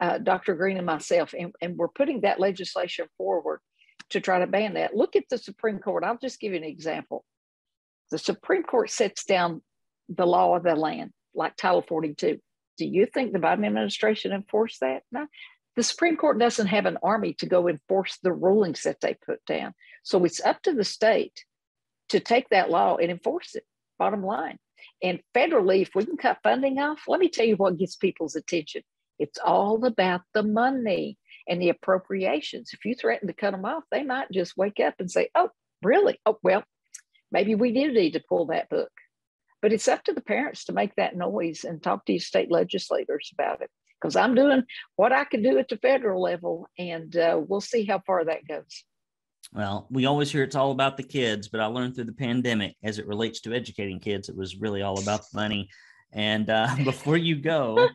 uh, 0.01 0.19
Dr. 0.19 0.55
Green 0.55 0.77
and 0.77 0.87
myself, 0.87 1.35
and, 1.39 1.55
and 1.61 1.77
we're 1.77 1.89
putting 1.89 2.23
that 2.23 2.41
legislation 2.41 3.07
forward 3.19 3.61
to 4.11 4.21
try 4.21 4.39
to 4.41 4.47
ban 4.47 4.75
that. 4.75 4.97
Look 4.97 5.17
at 5.17 5.25
the 5.29 5.39
Supreme 5.39 5.79
Court. 5.79 6.05
I'll 6.05 6.19
just 6.19 6.41
give 6.41 6.53
you 6.53 6.59
an 6.59 6.65
example. 6.65 7.25
The 8.11 8.19
Supreme 8.19 8.63
Court 8.63 8.91
sets 8.91 9.25
down 9.25 9.63
the 10.09 10.27
law 10.27 10.57
of 10.57 10.65
the 10.65 10.75
land, 10.75 11.13
like 11.35 11.57
Title 11.57 11.83
42. 11.83 12.41
Do 12.79 12.87
you 12.87 13.07
think 13.07 13.33
the 13.33 13.39
Biden 13.39 13.67
administration 13.67 14.33
enforced 14.33 14.81
that? 14.81 15.03
No. 15.13 15.27
The 15.77 15.83
Supreme 15.83 16.17
Court 16.17 16.39
doesn't 16.39 16.67
have 16.67 16.87
an 16.87 16.99
army 17.03 17.35
to 17.35 17.47
go 17.47 17.69
enforce 17.69 18.19
the 18.23 18.33
rulings 18.33 18.83
that 18.83 19.01
they 19.01 19.15
put 19.15 19.45
down. 19.45 19.75
So 20.03 20.25
it's 20.25 20.41
up 20.45 20.63
to 20.63 20.73
the 20.73 20.85
state 20.85 21.45
to 22.09 22.21
take 22.21 22.49
that 22.49 22.71
law 22.71 22.97
and 22.97 23.11
enforce 23.11 23.55
it 23.55 23.65
bottom 23.99 24.25
line. 24.25 24.59
And 25.03 25.21
federally, 25.37 25.83
if 25.83 25.91
we 25.95 26.07
can 26.07 26.17
cut 26.17 26.39
funding 26.43 26.79
off, 26.79 27.03
let 27.07 27.21
me 27.21 27.29
tell 27.29 27.47
you 27.47 27.57
what 27.57 27.77
gets 27.77 27.97
people's 27.97 28.35
attention. 28.35 28.83
It's 29.21 29.39
all 29.39 29.85
about 29.85 30.23
the 30.33 30.43
money 30.43 31.19
and 31.47 31.61
the 31.61 31.69
appropriations. 31.69 32.71
If 32.73 32.85
you 32.85 32.95
threaten 32.95 33.29
to 33.29 33.35
cut 33.35 33.53
them 33.53 33.67
off, 33.67 33.85
they 33.91 34.03
might 34.03 34.33
just 34.33 34.57
wake 34.57 34.81
up 34.81 34.95
and 34.99 35.11
say, 35.11 35.29
oh, 35.35 35.51
really? 35.83 36.19
Oh, 36.25 36.39
well, 36.43 36.65
maybe 37.31 37.55
we 37.55 37.71
do 37.73 37.93
need 37.93 38.13
to 38.13 38.25
pull 38.27 38.47
that 38.47 38.71
book. 38.71 38.91
But 39.61 39.75
it's 39.75 39.89
up 39.89 40.03
to 40.05 40.15
the 40.15 40.23
parents 40.23 40.65
to 40.65 40.73
make 40.73 40.97
that 40.97 41.17
noise 41.17 41.65
and 41.65 41.83
talk 41.83 42.07
to 42.07 42.13
your 42.13 42.21
state 42.21 42.51
legislators 42.51 43.31
about 43.35 43.61
it. 43.61 43.71
Because 44.01 44.17
I'm 44.17 44.35
doing 44.35 44.63
what 44.97 45.13
I 45.13 45.25
can 45.25 45.43
do 45.43 45.59
at 45.59 45.69
the 45.69 45.77
federal 45.77 46.23
level, 46.23 46.67
and 46.79 47.15
uh, 47.15 47.39
we'll 47.47 47.61
see 47.61 47.85
how 47.85 48.01
far 48.07 48.25
that 48.25 48.49
goes. 48.49 48.85
Well, 49.53 49.87
we 49.91 50.07
always 50.07 50.33
hear 50.33 50.45
it's 50.45 50.57
all 50.57 50.71
about 50.71 50.97
the 50.97 51.03
kids, 51.03 51.49
but 51.49 51.61
I 51.61 51.67
learned 51.67 51.95
through 51.95 52.05
the 52.05 52.13
pandemic 52.13 52.77
as 52.83 52.99
it 52.99 53.07
relates 53.07 53.43
to 53.43 53.53
educating 53.53 54.01
kids, 54.01 54.31
it 54.31 54.37
was 54.37 54.57
really 54.57 54.81
all 54.81 54.99
about 54.99 55.21
the 55.21 55.37
money. 55.37 55.69
And 56.13 56.49
uh, 56.49 56.69
before 56.85 57.19
you 57.19 57.37
go, 57.37 57.89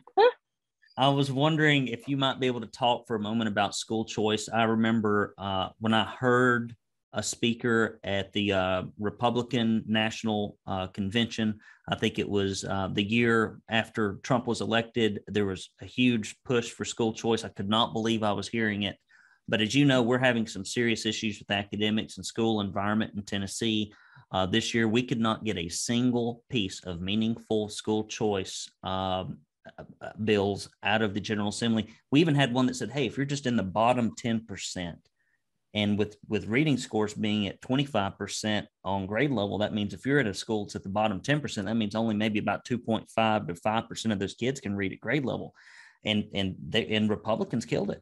I 0.98 1.08
was 1.08 1.30
wondering 1.30 1.88
if 1.88 2.08
you 2.08 2.16
might 2.16 2.40
be 2.40 2.46
able 2.46 2.62
to 2.62 2.66
talk 2.66 3.06
for 3.06 3.16
a 3.16 3.20
moment 3.20 3.48
about 3.48 3.74
school 3.74 4.04
choice. 4.04 4.48
I 4.48 4.64
remember 4.64 5.34
uh, 5.36 5.68
when 5.78 5.92
I 5.92 6.04
heard 6.04 6.74
a 7.12 7.22
speaker 7.22 7.98
at 8.04 8.32
the 8.32 8.52
uh, 8.52 8.82
Republican 8.98 9.82
National 9.86 10.58
uh, 10.66 10.86
Convention. 10.88 11.58
I 11.88 11.96
think 11.96 12.18
it 12.18 12.28
was 12.28 12.64
uh, 12.64 12.88
the 12.92 13.02
year 13.02 13.58
after 13.70 14.18
Trump 14.22 14.46
was 14.46 14.60
elected. 14.60 15.20
There 15.26 15.46
was 15.46 15.70
a 15.80 15.86
huge 15.86 16.36
push 16.44 16.70
for 16.70 16.84
school 16.84 17.14
choice. 17.14 17.42
I 17.42 17.48
could 17.48 17.70
not 17.70 17.94
believe 17.94 18.22
I 18.22 18.32
was 18.32 18.48
hearing 18.48 18.82
it. 18.82 18.96
But 19.48 19.62
as 19.62 19.74
you 19.74 19.86
know, 19.86 20.02
we're 20.02 20.18
having 20.18 20.46
some 20.46 20.64
serious 20.64 21.06
issues 21.06 21.38
with 21.38 21.50
academics 21.50 22.16
and 22.16 22.26
school 22.26 22.60
environment 22.60 23.12
in 23.16 23.22
Tennessee. 23.22 23.92
Uh, 24.32 24.44
this 24.44 24.74
year, 24.74 24.88
we 24.88 25.02
could 25.02 25.20
not 25.20 25.44
get 25.44 25.56
a 25.56 25.68
single 25.68 26.42
piece 26.50 26.82
of 26.84 27.00
meaningful 27.00 27.68
school 27.68 28.04
choice 28.04 28.68
um, 28.82 29.38
bills 30.24 30.68
out 30.82 31.02
of 31.02 31.14
the 31.14 31.20
General 31.20 31.48
Assembly. 31.48 31.88
We 32.10 32.20
even 32.20 32.34
had 32.34 32.52
one 32.52 32.66
that 32.66 32.76
said, 32.76 32.90
"Hey, 32.90 33.06
if 33.06 33.16
you're 33.16 33.26
just 33.26 33.46
in 33.46 33.56
the 33.56 33.62
bottom 33.62 34.14
ten 34.16 34.44
percent." 34.46 34.98
And 35.74 35.98
with, 35.98 36.16
with 36.26 36.46
reading 36.46 36.78
scores 36.78 37.12
being 37.12 37.48
at 37.48 37.60
25% 37.60 38.66
on 38.82 39.04
grade 39.04 39.30
level, 39.30 39.58
that 39.58 39.74
means 39.74 39.92
if 39.92 40.06
you're 40.06 40.20
at 40.20 40.26
a 40.26 40.32
school 40.32 40.64
that's 40.64 40.74
at 40.74 40.82
the 40.82 40.88
bottom 40.88 41.20
10%, 41.20 41.66
that 41.66 41.74
means 41.74 41.94
only 41.94 42.14
maybe 42.14 42.38
about 42.38 42.64
2.5 42.64 43.48
to 43.48 43.52
5% 43.52 44.12
of 44.12 44.18
those 44.18 44.32
kids 44.32 44.58
can 44.58 44.74
read 44.74 44.94
at 44.94 45.00
grade 45.00 45.26
level. 45.26 45.54
And 46.02 46.24
and 46.32 46.54
they 46.66 46.86
and 46.94 47.10
Republicans 47.10 47.66
killed 47.66 47.90
it 47.90 48.00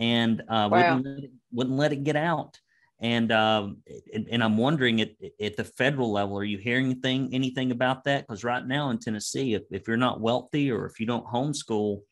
and 0.00 0.40
uh, 0.48 0.68
wow. 0.70 0.96
wouldn't, 0.96 1.04
let 1.04 1.24
it, 1.24 1.30
wouldn't 1.52 1.76
let 1.76 1.92
it 1.92 2.04
get 2.04 2.16
out. 2.16 2.58
And, 3.02 3.32
um, 3.32 3.78
and, 4.12 4.28
and 4.30 4.44
I'm 4.44 4.58
wondering 4.58 5.00
at, 5.00 5.12
at 5.40 5.56
the 5.56 5.64
federal 5.64 6.12
level, 6.12 6.36
are 6.36 6.44
you 6.44 6.58
hearing 6.58 6.86
anything 6.86 7.30
anything 7.32 7.70
about 7.70 8.04
that? 8.04 8.26
Because 8.26 8.44
right 8.44 8.66
now 8.66 8.90
in 8.90 8.98
Tennessee, 8.98 9.54
if, 9.54 9.62
if 9.70 9.88
you're 9.88 9.96
not 9.96 10.20
wealthy 10.20 10.70
or 10.70 10.84
if 10.84 11.00
you 11.00 11.06
don't 11.06 11.26
homeschool, 11.26 12.02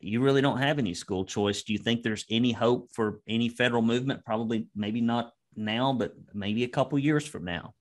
you 0.00 0.20
really 0.20 0.40
don't 0.40 0.58
have 0.58 0.78
any 0.78 0.94
school 0.94 1.24
choice. 1.24 1.62
Do 1.62 1.72
you 1.72 1.78
think 1.78 2.02
there's 2.02 2.24
any 2.30 2.50
hope 2.52 2.88
for 2.92 3.20
any 3.28 3.48
federal 3.48 3.82
movement? 3.82 4.24
Probably, 4.24 4.66
maybe 4.74 5.00
not 5.00 5.32
now, 5.54 5.92
but 5.92 6.14
maybe 6.32 6.64
a 6.64 6.68
couple 6.68 6.98
years 6.98 7.26
from 7.26 7.44
now. 7.44 7.74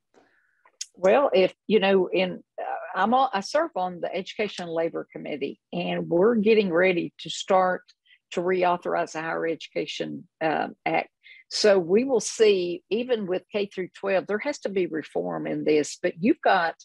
Well, 0.96 1.32
if 1.34 1.54
you 1.68 1.80
know, 1.80 2.08
in 2.08 2.44
uh, 2.62 3.00
I'm 3.00 3.14
all, 3.14 3.30
I 3.34 3.40
serve 3.40 3.72
on 3.76 4.02
the 4.02 4.14
Education 4.14 4.66
and 4.66 4.74
Labor 4.74 5.08
Committee, 5.12 5.60
and 5.72 6.10
we're 6.10 6.36
getting 6.36 6.72
ready 6.72 7.14
to 7.20 7.30
start 7.30 7.84
to 8.32 8.42
reauthorize 8.42 9.14
the 9.14 9.22
Higher 9.22 9.48
Education 9.48 10.28
uh, 10.42 10.68
Act. 10.86 11.10
So 11.54 11.78
we 11.78 12.06
will 12.06 12.22
see, 12.22 12.82
even 12.90 13.28
with 13.28 13.44
K 13.52 13.66
through 13.66 13.90
12, 14.00 14.26
there 14.26 14.40
has 14.40 14.60
to 14.60 14.70
be 14.70 14.86
reform 14.86 15.46
in 15.46 15.66
this, 15.66 15.98
but 16.02 16.14
you've 16.18 16.40
got 16.42 16.76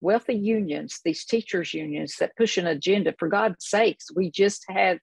wealthy 0.00 0.34
unions, 0.34 0.98
these 1.04 1.24
teachers' 1.24 1.72
unions 1.72 2.16
that 2.18 2.36
push 2.36 2.58
an 2.58 2.66
agenda. 2.66 3.14
For 3.16 3.28
God's 3.28 3.64
sakes, 3.64 4.06
we 4.12 4.32
just 4.32 4.64
had 4.68 4.98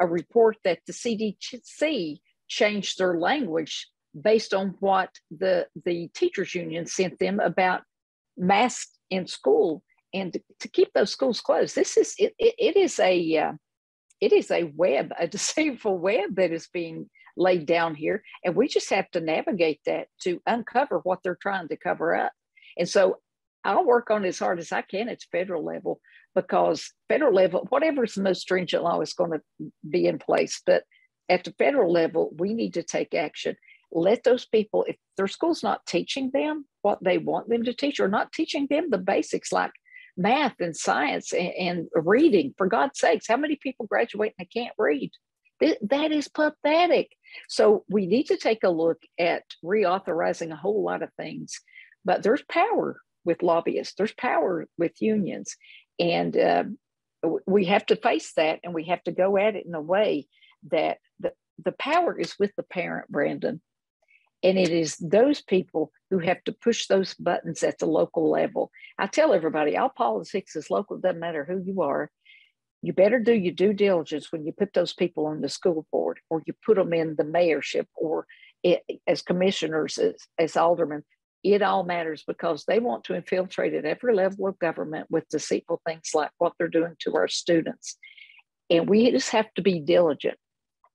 a 0.00 0.06
report 0.08 0.56
that 0.64 0.80
the 0.84 0.92
CDC 0.92 2.18
changed 2.48 2.98
their 2.98 3.16
language 3.20 3.88
based 4.20 4.52
on 4.52 4.74
what 4.80 5.10
the, 5.30 5.68
the 5.84 6.08
teachers' 6.12 6.56
union 6.56 6.86
sent 6.86 7.20
them 7.20 7.38
about 7.38 7.82
masks 8.36 8.98
in 9.10 9.28
school 9.28 9.84
and 10.12 10.36
to, 10.58 10.68
keep 10.68 10.92
those 10.92 11.12
schools 11.12 11.40
closed. 11.40 11.76
This 11.76 11.96
is 11.96 12.16
it, 12.18 12.34
it, 12.36 12.54
it 12.58 12.76
is 12.76 12.98
a 12.98 13.36
uh, 13.36 13.52
it 14.20 14.32
is 14.32 14.50
a 14.50 14.64
web, 14.74 15.12
a 15.16 15.28
deceitful 15.28 15.98
web 15.98 16.34
that 16.34 16.50
is 16.50 16.68
being 16.72 17.08
laid 17.36 17.66
down 17.66 17.94
here, 17.94 18.22
and 18.44 18.54
we 18.54 18.68
just 18.68 18.90
have 18.90 19.10
to 19.10 19.20
navigate 19.20 19.80
that 19.86 20.08
to 20.22 20.40
uncover 20.46 20.98
what 21.00 21.20
they're 21.22 21.38
trying 21.40 21.68
to 21.68 21.76
cover 21.76 22.14
up. 22.14 22.32
And 22.78 22.88
so 22.88 23.18
I'll 23.64 23.84
work 23.84 24.10
on 24.10 24.24
as 24.24 24.38
hard 24.38 24.58
as 24.58 24.72
I 24.72 24.82
can 24.82 25.08
at 25.08 25.22
federal 25.32 25.64
level 25.64 26.00
because 26.34 26.92
federal 27.08 27.34
level, 27.34 27.66
whatever's 27.70 28.14
the 28.14 28.22
most 28.22 28.42
stringent 28.42 28.84
law 28.84 29.00
is 29.00 29.12
going 29.12 29.32
to 29.32 29.70
be 29.88 30.06
in 30.06 30.18
place. 30.18 30.62
But 30.64 30.84
at 31.28 31.44
the 31.44 31.54
federal 31.58 31.92
level, 31.92 32.32
we 32.38 32.54
need 32.54 32.74
to 32.74 32.82
take 32.82 33.14
action. 33.14 33.56
Let 33.90 34.22
those 34.22 34.46
people, 34.46 34.84
if 34.86 34.96
their 35.16 35.26
school's 35.26 35.62
not 35.62 35.86
teaching 35.86 36.30
them 36.32 36.66
what 36.82 37.02
they 37.02 37.18
want 37.18 37.48
them 37.48 37.64
to 37.64 37.74
teach, 37.74 37.98
or 37.98 38.08
not 38.08 38.32
teaching 38.32 38.66
them 38.70 38.90
the 38.90 38.98
basics 38.98 39.50
like 39.50 39.72
math 40.16 40.54
and 40.60 40.76
science 40.76 41.32
and, 41.32 41.52
and 41.58 41.88
reading, 41.94 42.54
for 42.56 42.66
God's 42.66 43.00
sakes, 43.00 43.26
how 43.28 43.36
many 43.36 43.58
people 43.60 43.86
graduate 43.86 44.34
and 44.38 44.46
they 44.46 44.60
can't 44.60 44.74
read? 44.78 45.10
That 45.60 46.12
is 46.12 46.28
pathetic. 46.28 47.12
So 47.48 47.84
we 47.88 48.06
need 48.06 48.24
to 48.24 48.36
take 48.36 48.64
a 48.64 48.70
look 48.70 49.02
at 49.18 49.42
reauthorizing 49.64 50.52
a 50.52 50.56
whole 50.56 50.82
lot 50.82 51.02
of 51.02 51.12
things. 51.14 51.60
But 52.04 52.22
there's 52.22 52.42
power 52.42 53.00
with 53.24 53.42
lobbyists, 53.42 53.94
there's 53.96 54.12
power 54.12 54.66
with 54.78 55.02
unions. 55.02 55.56
And 55.98 56.36
uh, 56.36 56.64
we 57.46 57.64
have 57.66 57.86
to 57.86 57.96
face 57.96 58.32
that 58.34 58.60
and 58.62 58.74
we 58.74 58.84
have 58.84 59.02
to 59.04 59.12
go 59.12 59.36
at 59.36 59.56
it 59.56 59.66
in 59.66 59.74
a 59.74 59.80
way 59.80 60.28
that 60.70 60.98
the, 61.18 61.32
the 61.64 61.72
power 61.72 62.18
is 62.18 62.36
with 62.38 62.52
the 62.56 62.62
parent, 62.62 63.10
Brandon. 63.10 63.60
And 64.42 64.58
it 64.58 64.68
is 64.68 64.96
those 64.98 65.40
people 65.40 65.90
who 66.10 66.18
have 66.18 66.44
to 66.44 66.52
push 66.52 66.86
those 66.86 67.14
buttons 67.14 67.62
at 67.62 67.78
the 67.78 67.86
local 67.86 68.30
level. 68.30 68.70
I 68.98 69.06
tell 69.06 69.32
everybody, 69.32 69.76
all 69.76 69.88
politics 69.88 70.54
is 70.54 70.70
local, 70.70 70.98
doesn't 70.98 71.18
matter 71.18 71.44
who 71.44 71.58
you 71.58 71.82
are. 71.82 72.10
You 72.86 72.92
better 72.92 73.18
do 73.18 73.34
your 73.34 73.52
due 73.52 73.72
diligence 73.72 74.30
when 74.30 74.46
you 74.46 74.52
put 74.52 74.72
those 74.72 74.92
people 74.92 75.26
on 75.26 75.40
the 75.40 75.48
school 75.48 75.86
board 75.90 76.20
or 76.30 76.42
you 76.46 76.54
put 76.64 76.76
them 76.76 76.92
in 76.92 77.16
the 77.16 77.24
mayorship 77.24 77.86
or 77.94 78.26
it, 78.62 78.82
as 79.06 79.22
commissioners, 79.22 79.98
as, 79.98 80.14
as 80.38 80.56
aldermen 80.56 81.02
it 81.52 81.62
all 81.62 81.84
matters 81.84 82.24
because 82.26 82.64
they 82.66 82.78
want 82.78 83.04
to 83.04 83.14
infiltrate 83.14 83.74
at 83.74 83.84
every 83.84 84.14
level 84.14 84.46
of 84.46 84.58
government 84.58 85.06
with 85.10 85.28
deceitful 85.28 85.80
things 85.86 86.10
like 86.14 86.30
what 86.38 86.52
they're 86.58 86.68
doing 86.68 86.96
to 87.00 87.14
our 87.14 87.28
students. 87.28 87.96
And 88.68 88.88
we 88.88 89.10
just 89.10 89.30
have 89.30 89.52
to 89.54 89.62
be 89.62 89.80
diligent 89.80 90.38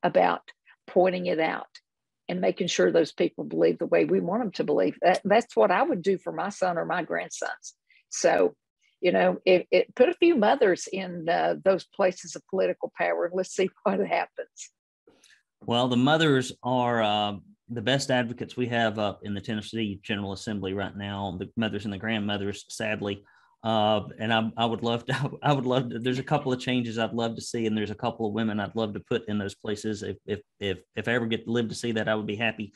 about 0.04 0.42
pointing 0.88 1.28
it 1.28 1.40
out 1.40 1.68
and 2.28 2.42
making 2.42 2.68
sure 2.68 2.92
those 2.92 3.14
people 3.14 3.44
believe 3.44 3.78
the 3.78 3.86
way 3.86 4.06
we 4.06 4.20
want 4.20 4.42
them 4.42 4.52
to 4.54 4.64
believe. 4.64 4.98
That, 5.02 5.22
that's 5.24 5.56
what 5.56 5.72
I 5.72 5.84
would 5.84 6.02
do 6.02 6.18
for 6.18 6.34
my 6.34 6.50
son 6.50 6.78
or 6.78 6.86
my 6.86 7.04
grandsons. 7.04 7.76
So, 8.10 8.56
you 9.02 9.12
know, 9.12 9.38
it, 9.46 9.68
it 9.72 9.94
put 9.96 10.10
a 10.10 10.14
few 10.14 10.36
mothers 10.36 10.88
in 10.92 11.28
uh, 11.28 11.56
those 11.64 11.86
places 11.86 12.36
of 12.36 12.48
political 12.50 12.92
power 12.98 13.30
let's 13.34 13.56
see 13.56 13.70
what 13.84 14.00
happens. 14.00 14.72
Well, 15.66 15.88
the 15.88 15.98
mothers 15.98 16.54
are 16.64 17.04
uh, 17.04 17.34
the 17.70 17.82
best 17.82 18.10
advocates 18.12 18.58
we 18.58 18.68
have 18.68 19.00
up 19.00 19.22
in 19.24 19.34
the 19.34 19.42
Tennessee 19.42 20.00
General 20.04 20.34
Assembly 20.34 20.74
right 20.74 20.96
now, 20.96 21.36
the 21.40 21.50
mothers 21.56 21.86
and 21.86 21.94
the 21.94 21.98
grandmothers, 21.98 22.66
sadly. 22.70 23.24
Uh, 23.64 24.02
and 24.18 24.34
I, 24.34 24.52
I 24.58 24.66
would 24.66 24.82
love 24.82 25.06
to, 25.06 25.32
I 25.44 25.54
would 25.54 25.66
love 25.66 25.90
to, 25.90 26.00
there's 26.00 26.20
a 26.20 26.24
couple 26.24 26.52
of 26.52 26.60
changes 26.60 26.98
I'd 26.98 27.14
love 27.14 27.36
to 27.36 27.42
see. 27.42 27.68
And 27.68 27.78
there's 27.78 27.92
a 27.92 27.96
couple 27.96 28.28
of 28.28 28.34
women 28.34 28.60
I'd 28.60 28.76
love 28.76 28.94
to 28.94 29.00
put 29.00 29.28
in 29.28 29.38
those 29.38 29.56
places. 29.56 30.04
If, 30.04 30.18
if, 30.26 30.40
if, 30.60 30.80
if 30.96 31.08
I 31.08 31.14
ever 31.14 31.28
get 31.28 31.46
to 31.46 31.52
live 31.52 31.70
to 31.70 31.76
see 31.76 31.92
that, 31.94 32.10
I 32.10 32.16
would 32.16 32.28
be 32.28 32.36
happy. 32.36 32.74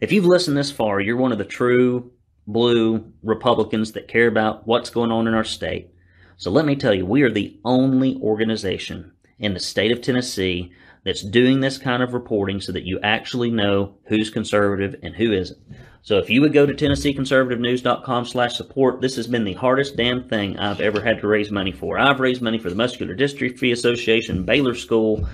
If 0.00 0.10
you've 0.10 0.26
listened 0.26 0.56
this 0.56 0.72
far, 0.72 1.00
you're 1.00 1.16
one 1.16 1.30
of 1.30 1.38
the 1.38 1.44
true 1.44 2.12
blue 2.46 3.12
Republicans 3.22 3.92
that 3.92 4.08
care 4.08 4.26
about 4.26 4.66
what's 4.66 4.90
going 4.90 5.12
on 5.12 5.26
in 5.26 5.34
our 5.34 5.44
state. 5.44 5.90
So 6.36 6.50
let 6.50 6.64
me 6.64 6.76
tell 6.76 6.94
you, 6.94 7.06
we 7.06 7.22
are 7.22 7.30
the 7.30 7.58
only 7.64 8.18
organization 8.20 9.12
in 9.38 9.54
the 9.54 9.60
state 9.60 9.92
of 9.92 10.00
Tennessee 10.00 10.72
that's 11.04 11.22
doing 11.22 11.60
this 11.60 11.78
kind 11.78 12.02
of 12.02 12.14
reporting 12.14 12.60
so 12.60 12.72
that 12.72 12.84
you 12.84 12.98
actually 13.02 13.50
know 13.50 13.94
who's 14.04 14.30
conservative 14.30 14.96
and 15.02 15.14
who 15.14 15.32
isn't. 15.32 15.58
So 16.02 16.18
if 16.18 16.28
you 16.30 16.40
would 16.40 16.52
go 16.52 16.66
to 16.66 16.74
TennesseeConservativeNews.com 16.74 18.26
slash 18.26 18.56
support, 18.56 19.00
this 19.00 19.14
has 19.16 19.28
been 19.28 19.44
the 19.44 19.52
hardest 19.52 19.96
damn 19.96 20.28
thing 20.28 20.58
I've 20.58 20.80
ever 20.80 21.00
had 21.00 21.20
to 21.20 21.28
raise 21.28 21.50
money 21.50 21.70
for. 21.70 21.98
I've 21.98 22.18
raised 22.18 22.42
money 22.42 22.58
for 22.58 22.70
the 22.70 22.76
Muscular 22.76 23.14
Dystrophy 23.14 23.72
Association, 23.72 24.44
Baylor 24.44 24.74
School, 24.74 25.28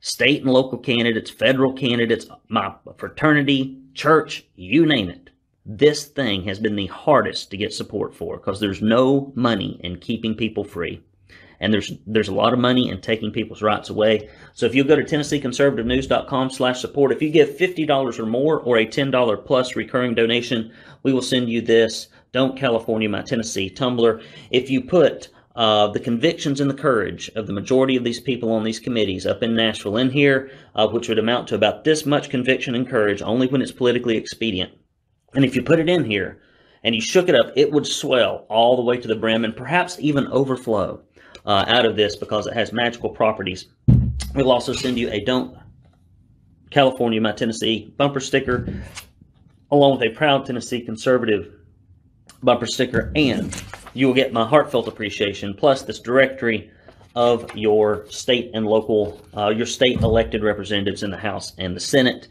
state 0.00 0.42
and 0.42 0.52
local 0.52 0.78
candidates, 0.78 1.30
federal 1.30 1.74
candidates, 1.74 2.26
my 2.48 2.74
fraternity, 2.96 3.78
church, 3.92 4.44
you 4.56 4.86
name 4.86 5.10
it. 5.10 5.30
This 5.66 6.04
thing 6.04 6.44
has 6.44 6.58
been 6.58 6.76
the 6.76 6.86
hardest 6.86 7.50
to 7.50 7.56
get 7.56 7.72
support 7.72 8.14
for 8.14 8.36
because 8.36 8.60
there's 8.60 8.82
no 8.82 9.32
money 9.34 9.80
in 9.82 9.98
keeping 9.98 10.34
people 10.34 10.64
free 10.64 11.02
and 11.60 11.72
there's 11.72 11.92
there's 12.06 12.28
a 12.28 12.34
lot 12.34 12.52
of 12.52 12.58
money 12.58 12.90
in 12.90 13.00
taking 13.00 13.30
people's 13.30 13.62
rights 13.62 13.88
away. 13.88 14.28
So 14.52 14.66
if 14.66 14.74
you 14.74 14.84
go 14.84 14.96
to 14.96 15.02
TennesseeConservativeNews.com 15.02 16.50
slash 16.50 16.80
support, 16.80 17.12
if 17.12 17.22
you 17.22 17.30
give 17.30 17.50
$50 17.50 18.18
or 18.18 18.26
more 18.26 18.60
or 18.60 18.76
a 18.76 18.86
$10 18.86 19.46
plus 19.46 19.74
recurring 19.76 20.14
donation, 20.14 20.72
we 21.02 21.12
will 21.12 21.22
send 21.22 21.48
you 21.48 21.62
this 21.62 22.08
Don't 22.32 22.58
California 22.58 23.08
My 23.08 23.22
Tennessee 23.22 23.70
tumbler. 23.70 24.20
If 24.50 24.68
you 24.68 24.82
put 24.82 25.28
uh, 25.56 25.86
the 25.88 26.00
convictions 26.00 26.60
and 26.60 26.68
the 26.68 26.74
courage 26.74 27.30
of 27.36 27.46
the 27.46 27.52
majority 27.52 27.96
of 27.96 28.04
these 28.04 28.20
people 28.20 28.52
on 28.52 28.64
these 28.64 28.80
committees 28.80 29.24
up 29.24 29.42
in 29.42 29.54
Nashville 29.54 29.96
in 29.96 30.10
here, 30.10 30.50
uh, 30.74 30.86
which 30.88 31.08
would 31.08 31.18
amount 31.18 31.48
to 31.48 31.54
about 31.54 31.84
this 31.84 32.04
much 32.04 32.28
conviction 32.28 32.74
and 32.74 32.88
courage 32.88 33.22
only 33.22 33.46
when 33.46 33.62
it's 33.62 33.72
politically 33.72 34.16
expedient. 34.16 34.72
And 35.34 35.44
if 35.44 35.56
you 35.56 35.62
put 35.62 35.78
it 35.78 35.88
in 35.88 36.04
here 36.04 36.40
and 36.82 36.94
you 36.94 37.00
shook 37.00 37.28
it 37.28 37.34
up, 37.34 37.52
it 37.56 37.70
would 37.72 37.86
swell 37.86 38.46
all 38.48 38.76
the 38.76 38.82
way 38.82 38.96
to 38.96 39.08
the 39.08 39.16
brim 39.16 39.44
and 39.44 39.56
perhaps 39.56 39.96
even 40.00 40.26
overflow 40.28 41.02
uh, 41.46 41.64
out 41.68 41.84
of 41.84 41.96
this 41.96 42.16
because 42.16 42.46
it 42.46 42.54
has 42.54 42.72
magical 42.72 43.10
properties. 43.10 43.66
We'll 44.34 44.52
also 44.52 44.72
send 44.72 44.98
you 44.98 45.10
a 45.10 45.20
Don't 45.20 45.56
California, 46.70 47.20
My 47.20 47.32
Tennessee 47.32 47.92
bumper 47.96 48.20
sticker, 48.20 48.82
along 49.70 49.98
with 49.98 50.10
a 50.10 50.14
Proud 50.14 50.44
Tennessee 50.46 50.80
Conservative 50.80 51.52
bumper 52.42 52.66
sticker, 52.66 53.12
and 53.14 53.54
you 53.94 54.06
will 54.06 54.14
get 54.14 54.32
my 54.32 54.44
heartfelt 54.44 54.88
appreciation, 54.88 55.54
plus 55.54 55.82
this 55.82 56.00
directory 56.00 56.70
of 57.14 57.54
your 57.56 58.06
state 58.10 58.50
and 58.54 58.66
local, 58.66 59.20
uh, 59.36 59.50
your 59.50 59.66
state 59.66 60.00
elected 60.00 60.42
representatives 60.42 61.02
in 61.02 61.10
the 61.10 61.16
House 61.16 61.52
and 61.58 61.76
the 61.76 61.80
Senate. 61.80 62.28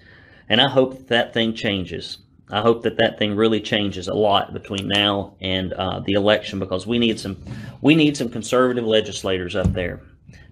And 0.50 0.60
I 0.60 0.68
hope 0.68 0.98
that, 0.98 1.08
that 1.08 1.34
thing 1.34 1.54
changes. 1.54 2.18
I 2.54 2.62
hope 2.62 2.84
that 2.84 2.98
that 2.98 3.18
thing 3.18 3.36
really 3.36 3.60
changes 3.60 4.08
a 4.08 4.14
lot 4.14 4.54
between 4.54 4.88
now 4.88 5.36
and 5.42 5.74
uh, 5.74 6.02
the 6.02 6.14
election 6.14 6.60
because 6.60 6.86
we 6.86 7.00
need 7.00 7.20
some 7.20 7.36
we 7.82 7.96
need 7.96 8.16
some 8.16 8.30
conservative 8.30 8.86
legislators 8.86 9.56
up 9.56 9.74
there 9.74 10.02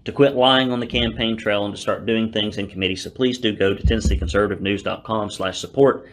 to 0.05 0.12
quit 0.12 0.34
lying 0.34 0.72
on 0.72 0.79
the 0.79 0.88
campaign 0.88 1.38
trail 1.38 1.63
and 1.63 1.75
to 1.75 1.79
start 1.79 2.08
doing 2.08 2.31
things 2.31 2.58
in 2.58 2.67
committee. 2.67 2.96
So 2.96 3.12
please 3.12 3.38
do 3.38 3.55
go 3.55 3.75
to 3.75 3.84
TennesseeConservativeNews.com 3.84 5.29
slash 5.29 5.60
support 5.60 6.10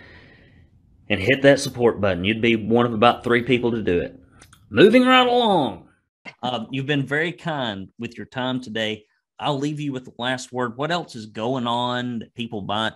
and 1.08 1.18
hit 1.18 1.40
that 1.40 1.58
support 1.58 2.02
button. 2.02 2.22
You'd 2.22 2.42
be 2.42 2.56
one 2.56 2.84
of 2.84 2.92
about 2.92 3.24
three 3.24 3.42
people 3.42 3.70
to 3.70 3.82
do 3.82 3.98
it. 3.98 4.20
Moving 4.68 5.06
right 5.06 5.26
along. 5.26 5.88
Uh, 6.42 6.66
you've 6.70 6.84
been 6.84 7.06
very 7.06 7.32
kind 7.32 7.88
with 7.98 8.18
your 8.18 8.26
time 8.26 8.60
today. 8.60 9.06
I'll 9.40 9.58
leave 9.58 9.80
you 9.80 9.92
with 9.92 10.04
the 10.04 10.12
last 10.18 10.52
word. 10.52 10.76
What 10.76 10.90
else 10.90 11.16
is 11.16 11.24
going 11.24 11.66
on 11.66 12.18
that 12.18 12.34
people 12.34 12.60
might 12.60 12.92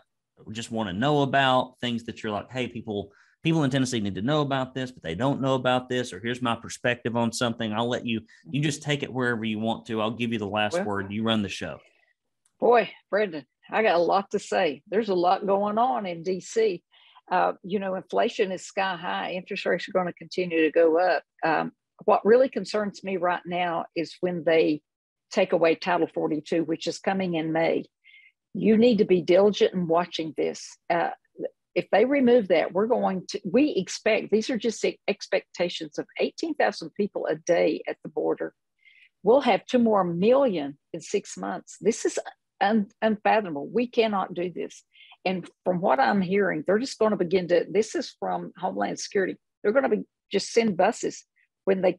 just 0.50 0.70
want 0.70 0.88
to 0.88 0.92
know 0.92 1.22
about 1.22 1.78
things 1.80 2.04
that 2.04 2.22
you're 2.22 2.32
like, 2.32 2.50
hey, 2.50 2.68
people 2.68 3.12
people 3.42 3.64
in 3.64 3.70
Tennessee 3.70 4.00
need 4.00 4.14
to 4.14 4.22
know 4.22 4.40
about 4.40 4.74
this, 4.74 4.90
but 4.90 5.02
they 5.02 5.14
don't 5.14 5.40
know 5.40 5.54
about 5.54 5.88
this, 5.88 6.12
or 6.12 6.20
here's 6.20 6.42
my 6.42 6.54
perspective 6.54 7.16
on 7.16 7.32
something. 7.32 7.72
I'll 7.72 7.88
let 7.88 8.06
you 8.06 8.20
you 8.50 8.60
just 8.60 8.82
take 8.82 9.02
it 9.02 9.12
wherever 9.12 9.44
you 9.44 9.58
want 9.58 9.86
to. 9.86 10.00
I'll 10.00 10.10
give 10.10 10.32
you 10.32 10.38
the 10.38 10.46
last 10.46 10.74
well, 10.74 10.84
word. 10.84 11.12
You 11.12 11.22
run 11.22 11.42
the 11.42 11.48
show. 11.48 11.78
Boy, 12.60 12.90
Brandon, 13.10 13.44
I 13.70 13.82
got 13.82 13.96
a 13.96 14.02
lot 14.02 14.30
to 14.30 14.38
say. 14.38 14.82
There's 14.88 15.08
a 15.08 15.14
lot 15.14 15.46
going 15.46 15.78
on 15.78 16.06
in 16.06 16.22
DC. 16.22 16.82
Uh, 17.30 17.52
you 17.62 17.78
know, 17.78 17.94
inflation 17.94 18.52
is 18.52 18.64
sky 18.66 18.96
high. 18.96 19.32
Interest 19.32 19.64
rates 19.66 19.88
are 19.88 19.92
going 19.92 20.06
to 20.06 20.12
continue 20.12 20.62
to 20.62 20.70
go 20.70 20.98
up. 20.98 21.22
Um, 21.44 21.72
what 22.04 22.24
really 22.24 22.48
concerns 22.48 23.02
me 23.04 23.16
right 23.16 23.42
now 23.46 23.86
is 23.94 24.16
when 24.20 24.44
they 24.44 24.82
take 25.30 25.52
away 25.52 25.74
Title 25.74 26.08
42, 26.12 26.64
which 26.64 26.86
is 26.86 26.98
coming 26.98 27.34
in 27.34 27.52
May 27.52 27.86
you 28.54 28.76
need 28.76 28.98
to 28.98 29.04
be 29.04 29.22
diligent 29.22 29.74
in 29.74 29.86
watching 29.86 30.34
this. 30.36 30.76
Uh, 30.90 31.10
if 31.74 31.86
they 31.90 32.04
remove 32.04 32.48
that, 32.48 32.72
we're 32.72 32.86
going 32.86 33.24
to, 33.28 33.40
we 33.44 33.70
expect, 33.70 34.30
these 34.30 34.50
are 34.50 34.58
just 34.58 34.84
expectations 35.08 35.98
of 35.98 36.06
18,000 36.20 36.90
people 36.94 37.26
a 37.26 37.36
day 37.36 37.82
at 37.88 37.96
the 38.02 38.10
border. 38.10 38.52
We'll 39.22 39.40
have 39.40 39.64
two 39.64 39.78
more 39.78 40.04
million 40.04 40.76
in 40.92 41.00
six 41.00 41.36
months. 41.38 41.78
This 41.80 42.04
is 42.04 42.18
un, 42.60 42.88
unfathomable. 43.00 43.68
We 43.72 43.86
cannot 43.86 44.34
do 44.34 44.50
this. 44.50 44.84
And 45.24 45.48
from 45.64 45.80
what 45.80 46.00
I'm 46.00 46.20
hearing, 46.20 46.64
they're 46.66 46.78
just 46.78 46.98
going 46.98 47.12
to 47.12 47.16
begin 47.16 47.48
to, 47.48 47.64
this 47.70 47.94
is 47.94 48.14
from 48.18 48.52
Homeland 48.58 48.98
Security. 48.98 49.36
They're 49.62 49.72
going 49.72 49.88
to 49.88 49.96
be 49.96 50.02
just 50.30 50.52
send 50.52 50.76
buses 50.76 51.24
when 51.64 51.80
they 51.82 51.98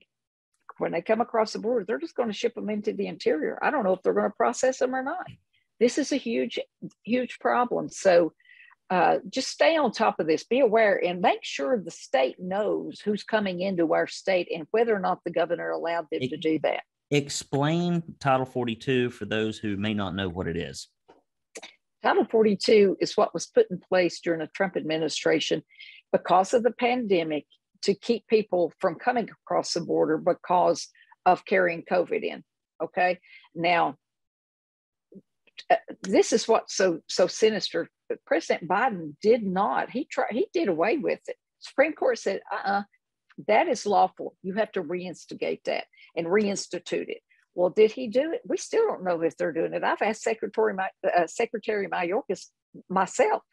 when 0.80 0.92
they 0.92 1.04
come 1.04 1.22
across 1.22 1.54
the 1.54 1.60
border, 1.60 1.86
they're 1.86 2.00
just 2.00 2.16
going 2.16 2.30
to 2.30 2.36
ship 2.36 2.56
them 2.56 2.68
into 2.68 2.94
the 2.94 3.06
interior. 3.06 3.60
I 3.62 3.70
don't 3.70 3.84
know 3.84 3.94
if 3.94 4.02
they're 4.02 4.12
going 4.12 4.30
to 4.30 4.36
process 4.36 4.80
them 4.80 4.96
or 4.96 5.04
not 5.04 5.28
this 5.80 5.98
is 5.98 6.12
a 6.12 6.18
huge, 6.18 6.60
huge 7.04 7.40
problem. 7.40 7.90
So 7.90 8.34
uh, 8.90 9.18
just 9.30 9.50
stay 9.50 9.76
on 9.76 9.92
top 9.92 10.20
of 10.20 10.28
this, 10.28 10.44
be 10.44 10.60
aware, 10.60 11.04
and 11.04 11.22
make 11.22 11.40
sure 11.44 11.80
the 11.80 11.92
state 11.92 12.36
knows 12.40 13.00
who's 13.00 13.24
coming 13.24 13.62
into 13.62 13.94
our 13.94 14.08
state 14.08 14.48
and 14.54 14.68
whether 14.72 14.96
or 14.96 15.00
not 15.00 15.20
the 15.26 15.32
governor 15.32 15.72
allowed 15.72 16.06
them 16.12 16.22
it, 16.22 16.30
to 16.30 16.38
do 16.38 16.60
that. 16.64 16.84
Explain 17.10 18.04
Title 18.20 18.46
42 18.46 19.10
for 19.10 19.26
those 19.26 19.58
who 19.58 19.78
may 19.78 19.94
not 19.94 20.16
know 20.16 20.30
what 20.30 20.48
it 20.48 20.58
is. 20.58 20.90
Title 22.04 22.26
42 22.26 22.98
is 23.00 23.16
what 23.16 23.34
was 23.34 23.48
put 23.48 23.72
in 23.72 23.80
place 23.80 24.20
during 24.20 24.42
the 24.42 24.50
Trump 24.54 24.76
administration 24.76 25.64
because 26.12 26.54
of 26.54 26.64
the 26.64 26.72
pandemic 26.72 27.46
to 27.84 27.94
keep 27.94 28.28
people 28.28 28.74
from 28.80 28.96
coming 28.96 29.30
across 29.30 29.74
the 29.74 29.82
border 29.82 30.18
because 30.18 30.88
of 31.26 31.46
carrying 31.46 31.84
COVID 31.90 32.24
in. 32.24 32.44
Okay. 32.82 33.20
Now, 33.56 33.96
this 36.02 36.34
is 36.34 36.48
what's 36.48 36.76
so 36.76 37.00
so 37.08 37.28
sinister 37.28 37.88
President 38.26 38.68
Biden 38.68 39.16
did 39.22 39.44
not. 39.44 39.90
He 39.90 40.06
tried. 40.06 40.32
He 40.32 40.48
did 40.54 40.68
away 40.68 40.98
with 40.98 41.20
it. 41.28 41.36
Supreme 41.60 41.94
Court 41.94 42.20
said, 42.20 42.42
"Uh-uh, 42.52 42.84
that 43.48 43.68
is 43.68 43.86
lawful. 43.86 44.36
You 44.44 44.54
have 44.56 44.72
to 44.74 44.84
reinstigate 44.84 45.64
that 45.66 45.86
and 46.16 46.28
reinstitute 46.28 47.10
it." 47.10 47.22
Well, 47.56 47.70
did 47.70 47.92
he 47.92 48.08
do 48.08 48.34
it? 48.34 48.42
We 48.46 48.58
still 48.58 48.88
don't 48.88 49.04
know 49.04 49.22
if 49.22 49.38
they're 49.38 49.54
doing 49.54 49.74
it. 49.74 49.84
I've 49.84 50.02
asked 50.02 50.24
Secretary 50.24 50.76
uh, 51.04 51.28
Secretary 51.28 51.88
Mayorkas 51.88 52.48
myself, 52.90 53.44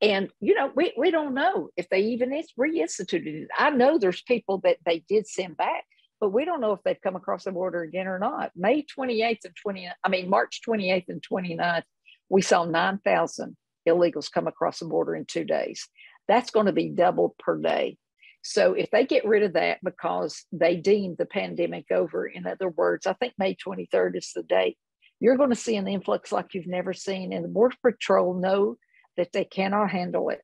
and 0.00 0.30
you 0.40 0.54
know 0.54 0.70
we 0.74 0.92
we 0.96 1.10
don't 1.10 1.34
know 1.34 1.70
if 1.76 1.88
they 1.88 2.00
even 2.00 2.30
reinstituted 2.58 3.42
it. 3.42 3.48
I 3.56 3.70
know 3.70 3.98
there's 3.98 4.22
people 4.22 4.58
that 4.64 4.78
they 4.84 5.00
did 5.08 5.26
send 5.26 5.56
back, 5.56 5.84
but 6.20 6.30
we 6.30 6.44
don't 6.44 6.60
know 6.60 6.72
if 6.72 6.82
they've 6.84 7.00
come 7.00 7.16
across 7.16 7.44
the 7.44 7.52
border 7.52 7.82
again 7.82 8.06
or 8.06 8.18
not. 8.18 8.50
May 8.56 8.84
28th 8.84 9.44
and 9.44 9.56
20, 9.56 9.90
I 10.02 10.08
mean 10.08 10.28
March 10.28 10.60
28th 10.66 11.08
and 11.08 11.22
29th, 11.22 11.82
we 12.28 12.42
saw 12.42 12.64
9,000 12.64 13.56
illegals 13.88 14.30
come 14.30 14.46
across 14.46 14.80
the 14.80 14.86
border 14.86 15.14
in 15.14 15.24
two 15.24 15.44
days. 15.44 15.88
That's 16.26 16.50
going 16.50 16.66
to 16.66 16.72
be 16.72 16.90
double 16.90 17.34
per 17.38 17.60
day. 17.60 17.96
So 18.42 18.74
if 18.74 18.90
they 18.90 19.04
get 19.04 19.26
rid 19.26 19.42
of 19.42 19.54
that 19.54 19.78
because 19.82 20.44
they 20.52 20.76
deem 20.76 21.16
the 21.16 21.26
pandemic 21.26 21.86
over, 21.90 22.26
in 22.26 22.46
other 22.46 22.68
words, 22.68 23.06
I 23.06 23.12
think 23.14 23.34
May 23.38 23.54
23rd 23.54 24.16
is 24.16 24.32
the 24.34 24.42
date, 24.42 24.78
you're 25.20 25.36
going 25.36 25.50
to 25.50 25.56
see 25.56 25.76
an 25.76 25.88
influx 25.88 26.30
like 26.30 26.54
you've 26.54 26.66
never 26.66 26.92
seen. 26.92 27.32
And 27.32 27.44
the 27.44 27.48
Border 27.48 27.76
Patrol 27.82 28.34
know 28.34 28.76
that 29.16 29.32
they 29.32 29.44
cannot 29.44 29.90
handle 29.90 30.28
it. 30.30 30.42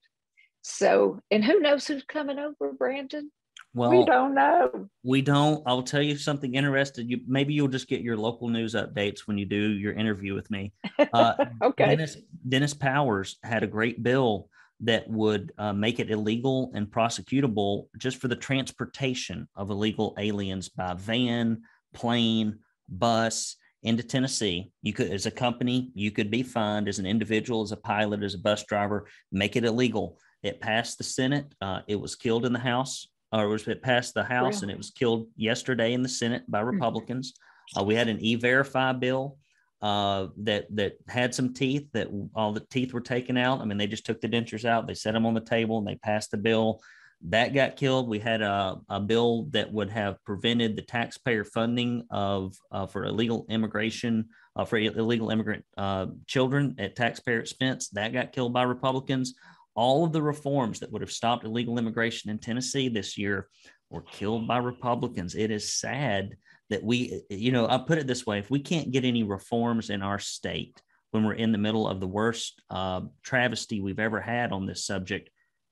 So, 0.62 1.20
and 1.30 1.44
who 1.44 1.60
knows 1.60 1.86
who's 1.86 2.04
coming 2.04 2.38
over, 2.38 2.72
Brandon? 2.72 3.30
Well, 3.74 3.90
we 3.90 4.04
don't 4.04 4.34
know. 4.34 4.88
We 5.02 5.20
don't. 5.20 5.62
I'll 5.66 5.82
tell 5.82 6.00
you 6.00 6.16
something 6.16 6.54
interesting. 6.54 7.08
You 7.08 7.20
maybe 7.26 7.54
you'll 7.54 7.68
just 7.68 7.88
get 7.88 8.02
your 8.02 8.16
local 8.16 8.48
news 8.48 8.74
updates 8.74 9.20
when 9.26 9.36
you 9.36 9.46
do 9.46 9.72
your 9.72 9.92
interview 9.92 10.34
with 10.34 10.48
me. 10.50 10.72
Uh, 11.12 11.34
okay. 11.62 11.86
Dennis 11.86 12.16
Dennis 12.48 12.72
Powers 12.72 13.36
had 13.42 13.64
a 13.64 13.66
great 13.66 14.02
bill 14.02 14.48
that 14.80 15.08
would 15.08 15.52
uh, 15.58 15.72
make 15.72 15.98
it 15.98 16.10
illegal 16.10 16.70
and 16.74 16.86
prosecutable 16.86 17.86
just 17.98 18.18
for 18.18 18.28
the 18.28 18.36
transportation 18.36 19.48
of 19.56 19.70
illegal 19.70 20.14
aliens 20.18 20.68
by 20.68 20.94
van, 20.94 21.62
plane, 21.94 22.58
bus 22.88 23.56
into 23.82 24.02
Tennessee. 24.02 24.70
You 24.82 24.92
could, 24.92 25.10
as 25.10 25.26
a 25.26 25.30
company, 25.30 25.90
you 25.94 26.10
could 26.10 26.30
be 26.30 26.42
fined 26.42 26.88
as 26.88 26.98
an 26.98 27.06
individual, 27.06 27.62
as 27.62 27.72
a 27.72 27.76
pilot, 27.76 28.22
as 28.22 28.34
a 28.34 28.38
bus 28.38 28.64
driver, 28.64 29.06
make 29.32 29.56
it 29.56 29.64
illegal. 29.64 30.18
It 30.42 30.60
passed 30.60 30.98
the 30.98 31.04
Senate. 31.04 31.54
Uh, 31.60 31.80
it 31.88 31.96
was 31.96 32.16
killed 32.16 32.46
in 32.46 32.52
the 32.52 32.58
House 32.58 33.08
or 33.32 33.48
was 33.48 33.66
it 33.66 33.82
passed 33.82 34.14
the 34.14 34.24
House 34.24 34.62
and 34.62 34.70
it 34.70 34.76
was 34.76 34.90
killed 34.90 35.26
yesterday 35.36 35.92
in 35.92 36.02
the 36.02 36.08
Senate 36.08 36.42
by 36.48 36.60
hmm. 36.60 36.68
Republicans. 36.68 37.34
Uh, 37.78 37.82
we 37.82 37.94
had 37.94 38.08
an 38.08 38.20
e-verify 38.20 38.92
bill 38.92 39.38
uh, 39.82 40.28
that 40.38 40.66
that 40.74 40.94
had 41.08 41.34
some 41.34 41.52
teeth 41.52 41.88
that 41.92 42.08
all 42.34 42.52
the 42.52 42.66
teeth 42.70 42.92
were 42.94 43.00
taken 43.00 43.36
out. 43.36 43.60
I 43.60 43.64
mean, 43.64 43.78
they 43.78 43.86
just 43.86 44.06
took 44.06 44.20
the 44.20 44.28
dentures 44.28 44.64
out, 44.64 44.86
they 44.86 44.94
set 44.94 45.12
them 45.12 45.26
on 45.26 45.34
the 45.34 45.40
table, 45.40 45.78
and 45.78 45.86
they 45.86 45.96
passed 45.96 46.30
the 46.30 46.38
bill. 46.38 46.80
That 47.28 47.54
got 47.54 47.76
killed. 47.76 48.08
We 48.08 48.18
had 48.18 48.42
a, 48.42 48.78
a 48.88 49.00
bill 49.00 49.44
that 49.50 49.72
would 49.72 49.90
have 49.90 50.22
prevented 50.24 50.76
the 50.76 50.82
taxpayer 50.82 51.44
funding 51.44 52.06
of 52.10 52.54
uh, 52.70 52.86
for 52.86 53.04
illegal 53.04 53.46
immigration 53.48 54.28
uh, 54.56 54.64
for 54.64 54.78
illegal 54.78 55.30
immigrant 55.30 55.64
uh, 55.76 56.06
children 56.26 56.76
at 56.78 56.96
taxpayer 56.96 57.40
expense. 57.40 57.88
That 57.90 58.12
got 58.12 58.32
killed 58.32 58.52
by 58.52 58.62
Republicans 58.62 59.34
all 59.74 60.04
of 60.04 60.12
the 60.12 60.22
reforms 60.22 60.80
that 60.80 60.92
would 60.92 61.02
have 61.02 61.12
stopped 61.12 61.44
illegal 61.44 61.78
immigration 61.78 62.30
in 62.30 62.38
Tennessee 62.38 62.88
this 62.88 63.18
year 63.18 63.48
were 63.90 64.02
killed 64.02 64.46
by 64.46 64.58
Republicans. 64.58 65.34
It 65.34 65.50
is 65.50 65.74
sad 65.74 66.36
that 66.70 66.82
we, 66.82 67.22
you 67.28 67.52
know, 67.52 67.68
I 67.68 67.78
put 67.78 67.98
it 67.98 68.06
this 68.06 68.26
way 68.26 68.38
if 68.38 68.50
we 68.50 68.60
can't 68.60 68.90
get 68.90 69.04
any 69.04 69.22
reforms 69.22 69.90
in 69.90 70.02
our 70.02 70.18
state 70.18 70.80
when 71.10 71.24
we're 71.24 71.34
in 71.34 71.52
the 71.52 71.58
middle 71.58 71.86
of 71.86 72.00
the 72.00 72.08
worst 72.08 72.60
uh, 72.70 73.02
travesty 73.22 73.80
we've 73.80 74.00
ever 74.00 74.20
had 74.20 74.52
on 74.52 74.66
this 74.66 74.84
subject, 74.84 75.30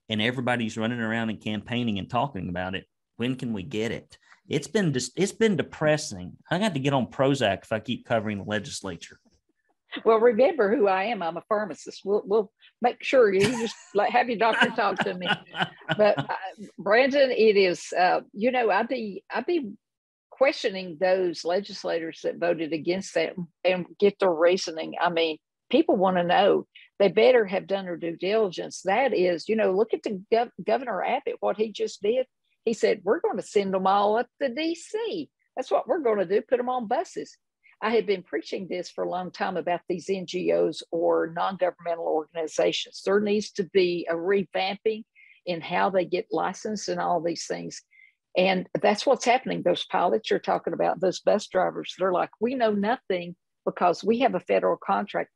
and 0.09 0.21
everybody's 0.21 0.77
running 0.77 1.01
around 1.01 1.31
and 1.31 1.41
campaigning 1.41 1.99
and 1.99 2.09
talking 2.09 2.49
about 2.49 2.75
it, 2.75 2.85
when 3.17 3.35
can 3.35 3.53
we 3.53 3.63
get 3.63 3.91
it? 3.91 4.19
It's 4.49 4.69
been 4.69 4.93
just, 4.93 5.13
it's 5.17 5.33
been 5.33 5.57
depressing. 5.57 6.37
I 6.51 6.59
got 6.59 6.75
to 6.75 6.81
get 6.81 6.93
on 6.93 7.07
Prozac 7.07 7.63
if 7.63 7.73
I 7.73 7.81
keep 7.81 8.05
covering 8.05 8.39
the 8.39 8.45
legislature 8.45 9.19
well, 10.05 10.19
remember 10.19 10.75
who 10.75 10.89
I 10.89 11.05
am. 11.05 11.23
I'm 11.23 11.37
a 11.37 11.45
pharmacist. 11.49 12.03
We'll, 12.05 12.23
we'll 12.25 12.53
make 12.81 13.03
sure 13.03 13.33
you 13.33 13.41
just 13.41 13.77
have 14.11 14.29
your 14.29 14.39
doctor 14.39 14.71
talk 14.71 14.99
to 14.99 15.15
me. 15.15 15.29
But 15.97 16.19
uh, 16.19 16.37
Brandon, 16.79 17.31
it 17.31 17.57
is, 17.57 17.93
uh, 17.99 18.21
you 18.33 18.51
know, 18.51 18.71
I'd 18.71 18.89
be, 18.89 19.25
I'd 19.31 19.47
be 19.47 19.73
questioning 20.31 20.97
those 21.01 21.45
legislators 21.45 22.21
that 22.25 22.39
voted 22.39 22.73
against 22.73 23.15
that 23.15 23.35
and 23.65 23.87
get 23.99 24.19
their 24.19 24.33
reasoning. 24.33 24.95
I 25.01 25.11
mean, 25.11 25.39
people 25.71 25.97
want 25.97 26.17
to 26.17 26.25
know. 26.25 26.67
They 26.99 27.09
better 27.09 27.45
have 27.47 27.67
done 27.67 27.85
their 27.85 27.97
due 27.97 28.17
diligence. 28.17 28.83
That 28.85 29.15
is, 29.15 29.49
you 29.49 29.57
know, 29.57 29.73
look 29.73 29.95
at 29.95 30.03
the 30.03 30.23
gov- 30.33 30.51
Governor 30.65 31.03
Abbott, 31.03 31.37
what 31.41 31.57
he 31.57 31.73
just 31.73 32.03
did. 32.03 32.27
He 32.65 32.75
said, 32.75 33.01
we're 33.03 33.21
going 33.21 33.39
to 33.39 33.43
send 33.43 33.75
them 33.75 33.87
all 33.87 34.17
up 34.19 34.27
to 34.41 34.49
DC. 34.49 35.29
That's 35.57 35.71
what 35.71 35.89
we're 35.89 36.01
going 36.01 36.19
to 36.19 36.27
do, 36.27 36.43
put 36.43 36.59
them 36.59 36.69
on 36.69 36.87
buses. 36.87 37.37
I 37.83 37.91
had 37.91 38.07
been 38.07 38.23
preaching 38.23 38.69
this 38.69 38.89
for 38.89 39.03
a 39.03 39.11
long 39.11 39.33
time 39.33 39.57
about 39.57 39.81
these 39.89 40.07
NGOs 40.07 40.83
or 40.93 41.33
non 41.35 41.57
governmental 41.57 42.07
organizations. 42.07 43.03
There 43.05 43.19
needs 43.19 43.51
to 43.53 43.65
be 43.65 44.07
a 44.09 44.15
revamping 44.15 45.03
in 45.47 45.61
how 45.61 45.91
they 45.91 46.05
get 46.05 46.29
licensed 46.31 46.89
and 46.89 47.01
all 47.01 47.21
these 47.21 47.47
things. 47.47 47.83
And 48.37 48.69
that's 48.81 49.05
what's 49.05 49.25
happening. 49.25 49.63
Those 49.63 49.85
pilots 49.85 50.31
you're 50.31 50.39
talking 50.39 50.73
about, 50.73 51.01
those 51.01 51.21
bus 51.21 51.49
drivers, 51.49 51.95
they're 51.99 52.13
like, 52.13 52.31
we 52.41 52.55
know 52.55 52.71
nothing 52.71 53.35
because 53.67 54.05
we 54.05 54.21
have 54.21 54.37
a 54.37 54.41
federal 54.41 54.77
contract. 54.77 55.31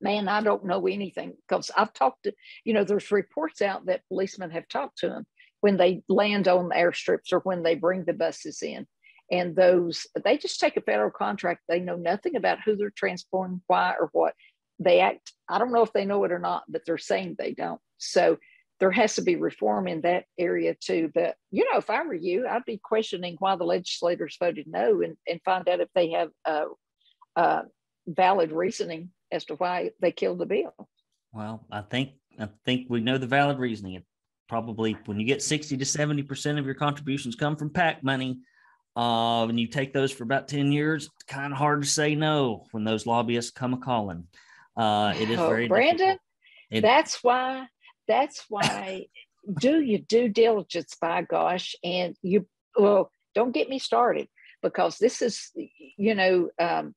Man, 0.00 0.26
I 0.28 0.42
don't 0.42 0.64
know 0.64 0.88
anything 0.88 1.34
because 1.48 1.70
I've 1.76 1.92
talked 1.92 2.24
to, 2.24 2.32
you 2.64 2.74
know, 2.74 2.82
there's 2.82 3.12
reports 3.12 3.62
out 3.62 3.86
that 3.86 4.02
policemen 4.08 4.50
have 4.50 4.68
talked 4.68 4.98
to 4.98 5.08
them 5.08 5.26
when 5.60 5.76
they 5.76 6.02
land 6.08 6.48
on 6.48 6.70
airstrips 6.70 7.32
or 7.32 7.38
when 7.40 7.62
they 7.62 7.76
bring 7.76 8.04
the 8.04 8.12
buses 8.12 8.62
in 8.62 8.86
and 9.30 9.54
those 9.54 10.06
they 10.24 10.38
just 10.38 10.60
take 10.60 10.76
a 10.76 10.82
federal 10.82 11.10
contract. 11.10 11.62
They 11.68 11.80
know 11.80 11.96
nothing 11.96 12.36
about 12.36 12.58
who 12.64 12.76
they're 12.76 12.92
transporting 12.96 13.62
why 13.66 13.94
or 13.98 14.08
what. 14.12 14.34
They 14.80 15.00
act 15.00 15.32
i 15.48 15.58
don't 15.58 15.72
know 15.72 15.82
if 15.82 15.92
they 15.92 16.04
know 16.04 16.22
it 16.24 16.32
or 16.32 16.38
not 16.38 16.62
but 16.68 16.82
they're 16.86 16.98
saying 16.98 17.36
they 17.38 17.52
don't. 17.52 17.80
So 17.98 18.38
there 18.80 18.92
has 18.92 19.16
to 19.16 19.22
be 19.22 19.34
reform 19.34 19.88
in 19.88 20.02
that 20.02 20.24
area 20.38 20.74
too. 20.80 21.10
But 21.14 21.36
you 21.50 21.64
know 21.70 21.78
if 21.78 21.90
i 21.90 22.02
were 22.02 22.14
you 22.14 22.46
i'd 22.46 22.64
be 22.64 22.80
questioning 22.82 23.36
why 23.38 23.56
the 23.56 23.64
legislators 23.64 24.36
voted 24.38 24.66
no 24.66 25.02
and, 25.02 25.16
and 25.28 25.40
find 25.44 25.68
out 25.68 25.80
if 25.80 25.88
they 25.94 26.10
have 26.10 26.30
a, 26.44 26.64
a 27.36 27.62
valid 28.06 28.52
reasoning 28.52 29.10
as 29.30 29.44
to 29.46 29.54
why 29.56 29.90
they 30.00 30.12
killed 30.12 30.38
the 30.38 30.46
bill. 30.46 30.74
Well 31.32 31.66
i 31.70 31.82
think 31.82 32.10
i 32.38 32.48
think 32.64 32.86
we 32.88 33.00
know 33.00 33.18
the 33.18 33.26
valid 33.26 33.58
reasoning. 33.58 34.02
Probably 34.48 34.96
when 35.04 35.20
you 35.20 35.26
get 35.26 35.42
60 35.42 35.76
to 35.76 35.84
70 35.84 36.22
percent 36.22 36.58
of 36.58 36.64
your 36.64 36.74
contributions 36.74 37.34
come 37.34 37.56
from 37.56 37.68
pac 37.68 38.02
money 38.02 38.38
uh, 38.98 39.46
and 39.46 39.60
you 39.60 39.68
take 39.68 39.92
those 39.92 40.10
for 40.10 40.24
about 40.24 40.48
10 40.48 40.72
years, 40.72 41.04
it's 41.04 41.24
kind 41.32 41.52
of 41.52 41.58
hard 41.58 41.82
to 41.82 41.88
say 41.88 42.16
no 42.16 42.66
when 42.72 42.82
those 42.82 43.06
lobbyists 43.06 43.52
come 43.52 43.72
a 43.72 43.78
calling. 43.78 44.24
Uh, 44.76 45.14
it 45.16 45.30
is 45.30 45.38
oh, 45.38 45.48
very 45.48 45.68
Brandon. 45.68 46.18
It, 46.68 46.80
that's 46.80 47.22
why, 47.22 47.68
that's 48.08 48.44
why 48.48 49.06
do 49.60 49.80
your 49.80 50.00
due 50.00 50.28
diligence, 50.28 50.96
by 51.00 51.22
gosh. 51.22 51.76
And 51.84 52.16
you, 52.22 52.48
well, 52.76 53.12
don't 53.36 53.54
get 53.54 53.68
me 53.68 53.78
started 53.78 54.26
because 54.64 54.98
this 54.98 55.22
is, 55.22 55.52
you 55.96 56.16
know, 56.16 56.50
um, 56.58 56.92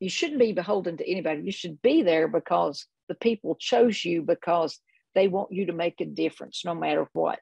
you 0.00 0.08
shouldn't 0.08 0.40
be 0.40 0.52
beholden 0.52 0.96
to 0.96 1.10
anybody. 1.10 1.42
You 1.42 1.52
should 1.52 1.82
be 1.82 2.02
there 2.02 2.28
because 2.28 2.86
the 3.08 3.14
people 3.14 3.56
chose 3.56 4.02
you 4.06 4.22
because 4.22 4.78
they 5.14 5.28
want 5.28 5.52
you 5.52 5.66
to 5.66 5.74
make 5.74 6.00
a 6.00 6.06
difference 6.06 6.62
no 6.64 6.74
matter 6.74 7.06
what. 7.12 7.40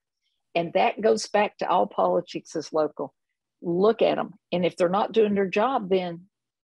And 0.56 0.72
that 0.72 1.00
goes 1.00 1.28
back 1.28 1.58
to 1.58 1.68
all 1.68 1.86
politics 1.86 2.56
is 2.56 2.72
local 2.72 3.14
look 3.62 4.02
at 4.02 4.16
them. 4.16 4.34
And 4.52 4.64
if 4.64 4.76
they're 4.76 4.88
not 4.88 5.12
doing 5.12 5.34
their 5.34 5.48
job, 5.48 5.88
then 5.88 6.22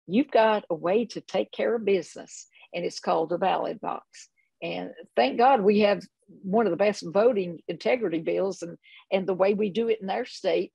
you've 0.06 0.30
got 0.30 0.64
a 0.70 0.74
way 0.74 1.06
to 1.06 1.20
take 1.20 1.52
care 1.52 1.74
of 1.74 1.85
business, 1.85 2.46
and 2.74 2.85
it's 2.85 3.00
called 3.00 3.32
a 3.32 3.38
ballot 3.38 3.80
box. 3.80 4.28
And 4.62 4.90
thank 5.14 5.38
God 5.38 5.61
we 5.61 5.80
have 5.80 6.02
one 6.42 6.66
of 6.66 6.70
the 6.70 6.76
best 6.76 7.04
voting 7.06 7.61
integrity 7.68 8.20
bills, 8.20 8.62
and 8.62 8.76
and 9.12 9.26
the 9.26 9.35
way 9.35 9.54
we 9.54 9.70
do 9.70 9.88
it 9.88 10.00
in 10.00 10.11
our 10.11 10.24
state. 10.24 10.72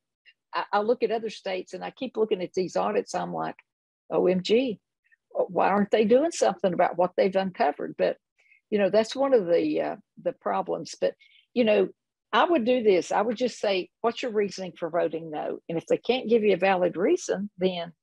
I, 0.53 0.65
I 0.73 0.79
look 0.81 1.03
at 1.03 1.11
other 1.11 1.29
states, 1.29 1.73
and 1.73 1.83
I 1.83 1.91
keep 1.91 2.17
looking 2.17 2.41
at 2.41 2.53
these 2.53 2.75
audits. 2.75 3.15
I'm 3.15 3.33
like, 3.33 3.57
OMG, 4.11 4.79
why 5.31 5.69
aren't 5.69 5.91
they 5.91 6.05
doing 6.05 6.31
something 6.31 6.73
about 6.73 6.97
what 6.97 7.11
they've 7.17 7.35
uncovered? 7.35 7.95
But 7.97 8.17
you 8.71 8.79
know 8.79 8.89
that's 8.89 9.15
one 9.15 9.33
of 9.33 9.45
the 9.45 9.81
uh, 9.81 9.95
the 10.23 10.31
problems 10.31 10.95
but 10.99 11.13
you 11.53 11.63
know 11.63 11.89
i 12.33 12.43
would 12.43 12.65
do 12.65 12.83
this. 12.83 13.11
I 13.11 13.21
would 13.21 13.37
just 13.37 13.59
say 13.59 13.89
what's 14.01 14.21
your 14.21 14.31
reasoning 14.31 14.73
for 14.77 14.89
voting 14.89 15.31
no? 15.31 15.59
And 15.69 15.77
if 15.77 15.85
they 15.87 15.97
can't 15.97 16.29
give 16.29 16.43
you 16.43 16.53
a 16.53 16.57
valid 16.57 16.97
reason 16.97 17.49
then 17.57 17.93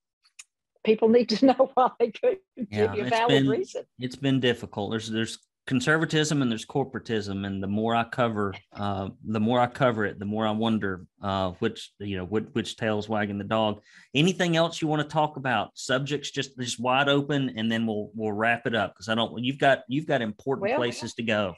people 0.85 1.09
need 1.09 1.29
to 1.31 1.47
know 1.51 1.71
why 1.75 1.91
they 1.99 2.11
couldn't 2.11 2.41
yeah, 2.57 2.87
give 2.87 2.95
you 2.95 3.03
a 3.05 3.09
valid 3.09 3.45
been, 3.45 3.49
reason. 3.49 3.85
it's 3.99 4.17
been 4.17 4.41
difficult. 4.41 4.91
There's 4.91 5.11
there's 5.11 5.39
conservatism 5.69 6.41
and 6.41 6.51
there's 6.51 6.65
corporatism 6.65 7.47
and 7.47 7.63
the 7.63 7.67
more 7.67 7.95
i 7.95 8.03
cover 8.03 8.55
uh, 8.73 9.11
the 9.27 9.39
more 9.39 9.61
i 9.61 9.67
cover 9.67 10.07
it 10.07 10.19
the 10.19 10.25
more 10.25 10.47
i 10.47 10.51
wonder 10.51 11.05
uh, 11.23 11.51
which 11.59 11.93
you 11.99 12.17
know 12.17 12.25
which, 12.25 12.47
which 12.53 12.77
tail's 12.77 13.07
wagging 13.09 13.37
the 13.37 13.45
dog. 13.45 13.81
Anything 14.15 14.57
else 14.57 14.81
you 14.81 14.89
want 14.89 15.03
to 15.03 15.09
talk 15.09 15.37
about? 15.37 15.71
Subjects 15.75 16.31
just 16.31 16.59
just 16.59 16.81
wide 16.81 17.11
open 17.11 17.53
and 17.57 17.71
then 17.71 17.87
we'll 17.87 18.11
we'll 18.15 18.33
wrap 18.33 18.67
it 18.67 18.75
up 18.75 18.95
because 18.95 19.11
i 19.11 19.15
don't 19.15 19.45
you've 19.45 19.59
got 19.59 19.81
you've 19.89 20.07
got 20.07 20.23
important 20.23 20.69
well, 20.69 20.79
places 20.79 21.13
to 21.15 21.23
go 21.23 21.55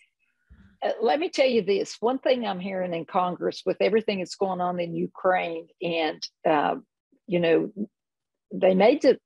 let 1.03 1.21
me 1.21 1.29
tell 1.29 1.47
you 1.47 1.63
this 1.63 1.97
one 2.01 2.19
thing 2.19 2.47
i'm 2.47 2.61
hearing 2.61 2.95
in 2.95 3.05
congress 3.05 3.63
with 3.67 3.77
everything 3.81 4.19
that's 4.19 4.37
going 4.37 4.61
on 4.61 4.81
in 4.81 4.95
ukraine 4.95 5.67
and 5.83 6.23
uh, 6.49 6.75
you 7.27 7.41
know 7.41 7.71
they 8.53 8.75
made 8.75 9.03
the, 9.03 9.19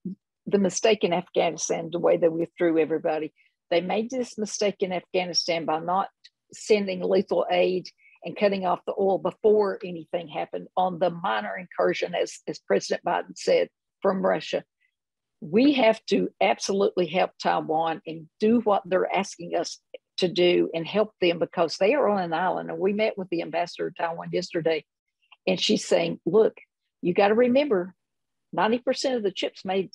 the 0.47 0.59
mistake 0.59 1.05
in 1.05 1.12
afghanistan 1.12 1.88
the 1.93 1.99
way 1.99 2.17
they 2.17 2.29
withdrew 2.29 2.79
everybody 2.79 3.33
they 3.71 3.81
made 3.81 4.11
this 4.11 4.38
mistake 4.38 4.77
in 4.81 4.93
Afghanistan 4.93 5.64
by 5.64 5.81
not 5.81 6.09
sending 6.53 7.03
lethal 7.03 7.47
aid 7.51 7.88
and 8.25 8.37
cutting 8.37 8.64
off 8.64 8.79
the 8.87 8.95
oil 8.99 9.19
before 9.19 9.79
anything 9.85 10.29
happened 10.29 10.69
on 10.77 10.99
the 10.99 11.11
minor 11.11 11.57
incursion, 11.57 12.14
as, 12.14 12.38
as 12.47 12.59
President 12.61 13.05
Biden 13.05 13.37
said, 13.37 13.69
from 14.01 14.25
Russia. 14.25 14.62
We 15.40 15.73
have 15.75 16.01
to 16.07 16.31
absolutely 16.40 17.07
help 17.07 17.33
Taiwan 17.43 18.01
and 18.07 18.29
do 18.40 18.61
what 18.61 18.83
they're 18.87 19.12
asking 19.12 19.57
us 19.57 19.81
to 20.18 20.29
do 20.29 20.70
and 20.74 20.87
help 20.87 21.12
them 21.20 21.38
because 21.38 21.77
they 21.77 21.94
are 21.94 22.09
on 22.09 22.22
an 22.22 22.33
island. 22.33 22.70
And 22.70 22.79
we 22.79 22.92
met 22.92 23.18
with 23.18 23.29
the 23.31 23.42
ambassador 23.42 23.88
of 23.88 23.96
Taiwan 23.96 24.31
yesterday, 24.33 24.85
and 25.46 25.61
she's 25.61 25.87
saying, 25.87 26.20
look, 26.24 26.57
you 27.03 27.14
got 27.14 27.29
to 27.29 27.35
remember 27.35 27.94
90% 28.57 29.16
of 29.16 29.22
the 29.22 29.33
chips 29.33 29.64
made, 29.64 29.90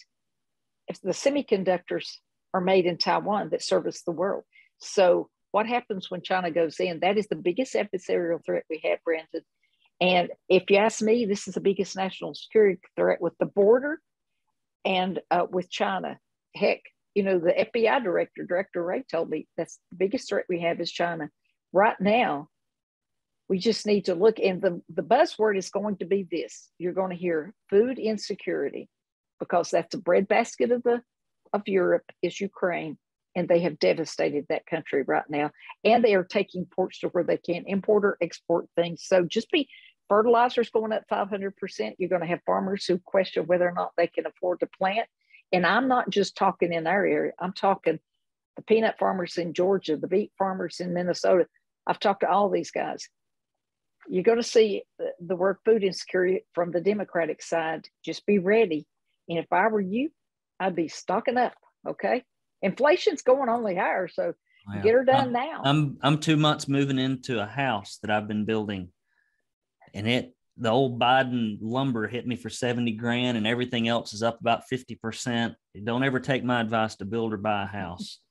if 0.88 1.00
the 1.02 1.12
semiconductors 1.12 2.18
are 2.54 2.62
made 2.62 2.86
in 2.86 2.98
Taiwan 2.98 3.50
that 3.50 3.64
service 3.64 4.02
the 4.02 4.12
world. 4.12 4.44
So, 4.80 5.30
what 5.52 5.66
happens 5.66 6.12
when 6.12 6.22
China 6.22 6.52
goes 6.52 6.80
in? 6.80 7.00
That 7.00 7.18
is 7.18 7.28
the 7.28 7.36
biggest 7.36 7.74
adversarial 7.74 8.44
threat 8.46 8.66
we 8.70 8.82
have, 8.84 9.00
Brandon. 9.04 9.42
And 10.00 10.30
if 10.48 10.70
you 10.70 10.78
ask 10.78 11.02
me, 11.02 11.26
this 11.26 11.48
is 11.48 11.56
the 11.56 11.60
biggest 11.60 11.96
national 11.96 12.36
security 12.36 12.80
threat 12.96 13.20
with 13.20 13.34
the 13.40 13.48
border 13.48 14.00
and 14.86 15.20
uh, 15.32 15.48
with 15.50 15.70
China. 15.70 16.20
Heck, 16.56 16.82
you 17.16 17.24
know, 17.24 17.40
the 17.40 17.68
FBI 17.74 18.04
director, 18.04 18.46
Director 18.46 18.84
Wray, 18.84 19.04
told 19.10 19.30
me 19.30 19.48
that's 19.58 19.80
the 19.92 19.98
biggest 19.98 20.30
threat 20.30 20.46
we 20.50 20.62
have 20.62 20.80
is 20.80 20.92
China. 20.92 21.30
Right 21.74 22.00
now, 22.00 22.50
we 23.48 23.58
just 23.58 23.86
need 23.86 24.06
to 24.06 24.16
look, 24.16 24.40
and 24.40 24.62
the, 24.62 24.82
the 24.94 25.02
buzzword 25.02 25.58
is 25.58 25.70
going 25.72 25.98
to 25.98 26.06
be 26.06 26.28
this 26.30 26.70
you're 26.78 26.94
going 26.94 27.10
to 27.10 27.16
hear 27.16 27.54
food 27.70 27.98
insecurity 27.98 28.90
because 29.40 29.72
that's 29.72 29.92
the 29.92 30.02
breadbasket 30.02 30.72
of 30.72 30.84
the 30.84 31.02
of 31.52 31.64
Europe 31.66 32.06
is 32.22 32.40
Ukraine, 32.40 32.98
and 33.36 33.48
they 33.48 33.62
have 33.62 33.80
devastated 33.80 34.46
that 34.50 34.68
country 34.68 35.04
right 35.04 35.28
now. 35.30 35.50
And 35.84 36.04
they 36.04 36.14
are 36.14 36.24
taking 36.24 36.66
ports 36.66 37.00
to 37.00 37.08
where 37.08 37.24
they 37.24 37.38
can't 37.38 37.66
import 37.68 38.06
or 38.06 38.18
export 38.22 38.68
things. 38.76 39.04
So 39.04 39.24
just 39.24 39.50
be 39.50 39.68
fertilizers 40.10 40.70
going 40.70 40.94
up 40.94 41.04
500%. 41.12 41.52
You're 41.98 42.10
going 42.10 42.22
to 42.22 42.28
have 42.28 42.42
farmers 42.46 42.86
who 42.86 43.00
question 43.00 43.46
whether 43.46 43.68
or 43.68 43.74
not 43.74 43.94
they 43.98 44.08
can 44.08 44.26
afford 44.26 44.60
to 44.60 44.68
plant. 44.78 45.08
And 45.52 45.66
I'm 45.66 45.88
not 45.88 46.10
just 46.10 46.36
talking 46.36 46.74
in 46.74 46.88
our 46.88 47.06
area, 47.06 47.34
I'm 47.40 47.54
talking 47.54 48.00
the 48.56 48.62
peanut 48.64 49.00
farmers 49.00 49.38
in 49.38 49.54
Georgia, 49.54 49.98
the 49.98 50.08
beet 50.08 50.32
farmers 50.38 50.80
in 50.80 50.94
Minnesota. 50.94 51.48
I've 51.88 52.00
talked 52.00 52.22
to 52.22 52.30
all 52.30 52.50
these 52.50 52.72
guys. 52.72 53.08
You're 54.08 54.24
going 54.24 54.38
to 54.38 54.44
see 54.44 54.84
the 55.20 55.36
word 55.36 55.58
food 55.66 55.84
insecurity 55.84 56.46
from 56.54 56.72
the 56.72 56.82
Democratic 56.82 57.42
side. 57.42 57.88
Just 58.04 58.26
be 58.26 58.40
ready. 58.40 58.86
And 59.28 59.40
if 59.40 59.52
I 59.52 59.68
were 59.68 59.82
you, 59.82 60.12
I'd 60.60 60.76
be 60.76 60.88
stocking 60.88 61.38
up. 61.38 61.54
Okay. 61.88 62.24
Inflation's 62.62 63.22
going 63.22 63.50
only 63.50 63.76
higher. 63.76 64.08
So 64.08 64.34
wow. 64.68 64.82
get 64.82 64.94
her 64.94 65.06
done 65.06 65.28
I'm, 65.28 65.32
now. 65.34 65.62
I'm 65.64 65.98
I'm 66.02 66.20
two 66.20 66.38
months 66.38 66.68
moving 66.68 67.00
into 67.00 67.42
a 67.42 67.46
house 67.46 68.00
that 68.02 68.12
I've 68.12 68.28
been 68.28 68.46
building. 68.46 68.90
And 69.94 70.08
it 70.08 70.34
the 70.60 70.70
old 70.70 71.00
Biden 71.00 71.58
lumber 71.62 72.08
hit 72.08 72.28
me 72.28 72.36
for 72.36 72.50
70 72.50 72.92
grand 72.94 73.38
and 73.38 73.48
everything 73.48 73.88
else 73.88 74.14
is 74.14 74.22
up 74.22 74.40
about 74.42 74.64
50%. 74.72 75.56
Don't 75.84 76.04
ever 76.04 76.20
take 76.20 76.44
my 76.44 76.60
advice 76.60 76.96
to 76.98 77.06
build 77.06 77.34
or 77.34 77.38
buy 77.38 77.64
a 77.64 77.68
house. 77.68 78.20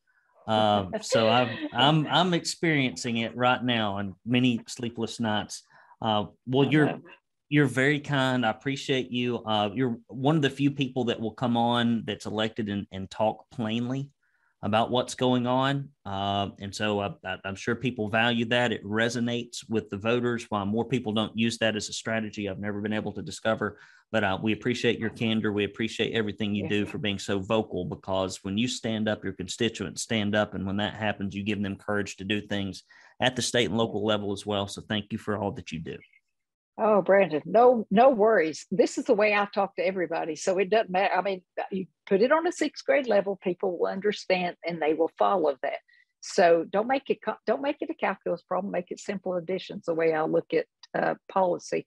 Um, 0.48 0.94
so 1.02 1.28
i 1.28 1.42
am 1.42 1.68
I'm 1.74 2.06
I'm 2.06 2.32
experiencing 2.32 3.18
it 3.18 3.36
right 3.36 3.62
now 3.62 3.98
and 3.98 4.14
many 4.24 4.62
sleepless 4.66 5.20
nights. 5.20 5.62
Uh, 6.00 6.24
well, 6.46 6.66
you're 6.66 7.02
you're 7.50 7.66
very 7.66 8.00
kind. 8.00 8.46
I 8.46 8.50
appreciate 8.50 9.10
you. 9.10 9.44
Uh, 9.44 9.68
you're 9.74 9.98
one 10.06 10.36
of 10.36 10.40
the 10.40 10.48
few 10.48 10.70
people 10.70 11.04
that 11.04 11.20
will 11.20 11.34
come 11.34 11.58
on 11.58 12.04
that's 12.06 12.24
elected 12.24 12.70
and, 12.70 12.86
and 12.92 13.10
talk 13.10 13.44
plainly 13.50 14.10
about 14.62 14.90
what's 14.90 15.14
going 15.14 15.46
on. 15.46 15.88
Uh, 16.04 16.48
and 16.60 16.74
so 16.74 17.00
I, 17.00 17.38
am 17.44 17.54
sure 17.54 17.76
people 17.76 18.08
value 18.08 18.44
that. 18.46 18.72
It 18.72 18.84
resonates 18.84 19.58
with 19.68 19.88
the 19.88 19.96
voters. 19.96 20.46
While 20.48 20.66
more 20.66 20.84
people 20.84 21.12
don't 21.12 21.36
use 21.38 21.58
that 21.58 21.76
as 21.76 21.88
a 21.88 21.92
strategy, 21.92 22.48
I've 22.48 22.58
never 22.58 22.80
been 22.80 22.92
able 22.92 23.12
to 23.12 23.22
discover. 23.22 23.78
But 24.10 24.24
uh, 24.24 24.38
we 24.42 24.52
appreciate 24.52 24.98
your 24.98 25.10
candor. 25.10 25.52
We 25.52 25.64
appreciate 25.64 26.14
everything 26.14 26.54
you 26.54 26.68
do 26.68 26.86
for 26.86 26.98
being 26.98 27.18
so 27.18 27.38
vocal 27.38 27.84
because 27.84 28.42
when 28.42 28.58
you 28.58 28.66
stand 28.66 29.08
up, 29.08 29.22
your 29.22 29.34
constituents 29.34 30.02
stand 30.02 30.34
up. 30.34 30.54
And 30.54 30.66
when 30.66 30.78
that 30.78 30.94
happens, 30.94 31.34
you 31.34 31.44
give 31.44 31.62
them 31.62 31.76
courage 31.76 32.16
to 32.16 32.24
do 32.24 32.40
things 32.40 32.82
at 33.20 33.36
the 33.36 33.42
state 33.42 33.68
and 33.68 33.78
local 33.78 34.04
level 34.04 34.32
as 34.32 34.44
well. 34.44 34.66
So 34.66 34.82
thank 34.88 35.12
you 35.12 35.18
for 35.18 35.36
all 35.36 35.52
that 35.52 35.70
you 35.70 35.78
do. 35.78 35.98
Oh, 36.80 37.02
Brandon, 37.02 37.42
no, 37.44 37.86
no 37.90 38.10
worries. 38.10 38.64
This 38.70 38.98
is 38.98 39.06
the 39.06 39.14
way 39.14 39.34
I 39.34 39.48
talk 39.52 39.74
to 39.76 39.86
everybody. 39.86 40.36
So 40.36 40.58
it 40.58 40.70
doesn't 40.70 40.90
matter. 40.90 41.12
I 41.12 41.22
mean, 41.22 41.42
you 41.72 41.86
put 42.06 42.22
it 42.22 42.30
on 42.30 42.46
a 42.46 42.52
sixth 42.52 42.84
grade 42.86 43.08
level, 43.08 43.36
people 43.42 43.76
will 43.76 43.88
understand 43.88 44.56
and 44.64 44.80
they 44.80 44.94
will 44.94 45.10
follow 45.18 45.56
that. 45.62 45.78
So 46.20 46.64
don't 46.70 46.86
make 46.86 47.10
it 47.10 47.18
don't 47.46 47.62
make 47.62 47.78
it 47.80 47.90
a 47.90 47.94
calculus 47.94 48.42
problem. 48.42 48.72
Make 48.72 48.90
it 48.90 49.00
simple 49.00 49.34
additions. 49.34 49.86
The 49.86 49.94
way 49.94 50.12
I 50.12 50.22
look 50.22 50.52
at 50.52 50.66
uh, 50.96 51.14
policy. 51.30 51.86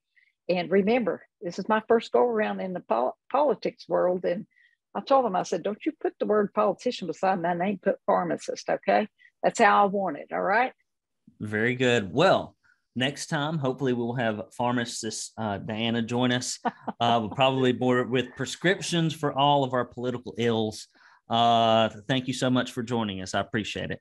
And 0.50 0.70
remember, 0.70 1.26
this 1.42 1.60
is 1.60 1.70
my 1.70 1.82
first 1.88 2.12
go 2.12 2.22
around 2.22 2.60
in 2.60 2.74
the 2.74 2.82
pol- 2.82 3.18
politics 3.32 3.86
world. 3.88 4.26
And 4.26 4.46
I 4.96 5.02
told 5.02 5.26
them, 5.26 5.36
I 5.36 5.44
said, 5.44 5.64
don't 5.64 5.86
you 5.86 5.94
put 6.02 6.14
the 6.20 6.26
word 6.26 6.54
politician 6.54 7.08
beside 7.08 7.42
my 7.42 7.54
name. 7.54 7.80
Put 7.82 7.98
pharmacist. 8.06 8.70
Okay, 8.70 9.08
that's 9.42 9.60
how 9.60 9.84
I 9.84 9.86
want 9.88 10.18
it. 10.18 10.28
All 10.34 10.42
right. 10.42 10.74
Very 11.40 11.76
good. 11.76 12.12
Well, 12.12 12.56
next 12.96 13.28
time 13.28 13.58
hopefully 13.58 13.94
we'll 13.94 14.14
have 14.14 14.42
pharmacist 14.52 15.32
uh, 15.38 15.58
diana 15.58 16.02
join 16.02 16.32
us 16.32 16.60
uh, 17.00 17.18
we'll 17.20 17.30
probably 17.30 17.74
more 17.74 18.04
with 18.04 18.28
prescriptions 18.36 19.14
for 19.14 19.38
all 19.38 19.64
of 19.64 19.74
our 19.74 19.86
political 19.86 20.34
ills. 20.38 20.88
Uh, 21.30 21.90
thank 22.10 22.28
you 22.28 22.34
so 22.34 22.50
much 22.50 22.74
for 22.74 22.84
joining 22.84 23.22
us. 23.22 23.34
I 23.34 23.40
appreciate 23.40 23.92
it. 23.92 24.00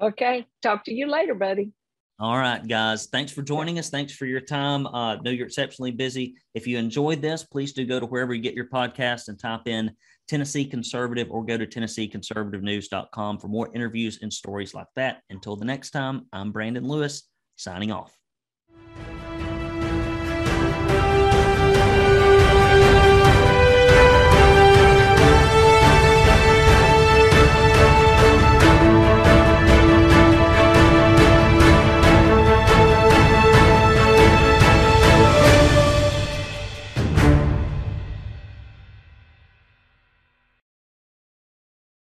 Okay 0.00 0.46
talk 0.62 0.84
to 0.84 0.94
you 0.94 1.08
later 1.08 1.34
buddy. 1.34 1.72
All 2.20 2.38
right 2.38 2.64
guys. 2.66 3.06
Thanks 3.06 3.32
for 3.32 3.42
joining 3.42 3.80
us. 3.80 3.90
Thanks 3.90 4.14
for 4.14 4.26
your 4.26 4.40
time. 4.40 4.86
Uh 4.86 5.16
know 5.16 5.30
you're 5.30 5.46
exceptionally 5.46 5.90
busy. 5.90 6.36
If 6.54 6.66
you 6.66 6.78
enjoyed 6.78 7.20
this 7.20 7.42
please 7.44 7.72
do 7.72 7.84
go 7.84 7.98
to 7.98 8.06
wherever 8.06 8.32
you 8.32 8.42
get 8.42 8.54
your 8.54 8.68
podcast 8.68 9.28
and 9.28 9.38
type 9.38 9.66
in 9.66 9.90
tennessee 10.28 10.64
conservative 10.64 11.30
or 11.30 11.44
go 11.44 11.58
to 11.58 11.66
tennesseeconservativenews.com 11.66 13.38
for 13.38 13.48
more 13.48 13.68
interviews 13.74 14.20
and 14.22 14.32
stories 14.32 14.72
like 14.72 14.86
that. 14.94 15.22
Until 15.30 15.56
the 15.56 15.64
next 15.64 15.90
time 15.90 16.26
i'm 16.32 16.52
brandon 16.52 16.86
lewis 16.86 17.24
signing 17.56 17.92
off. 17.92 18.18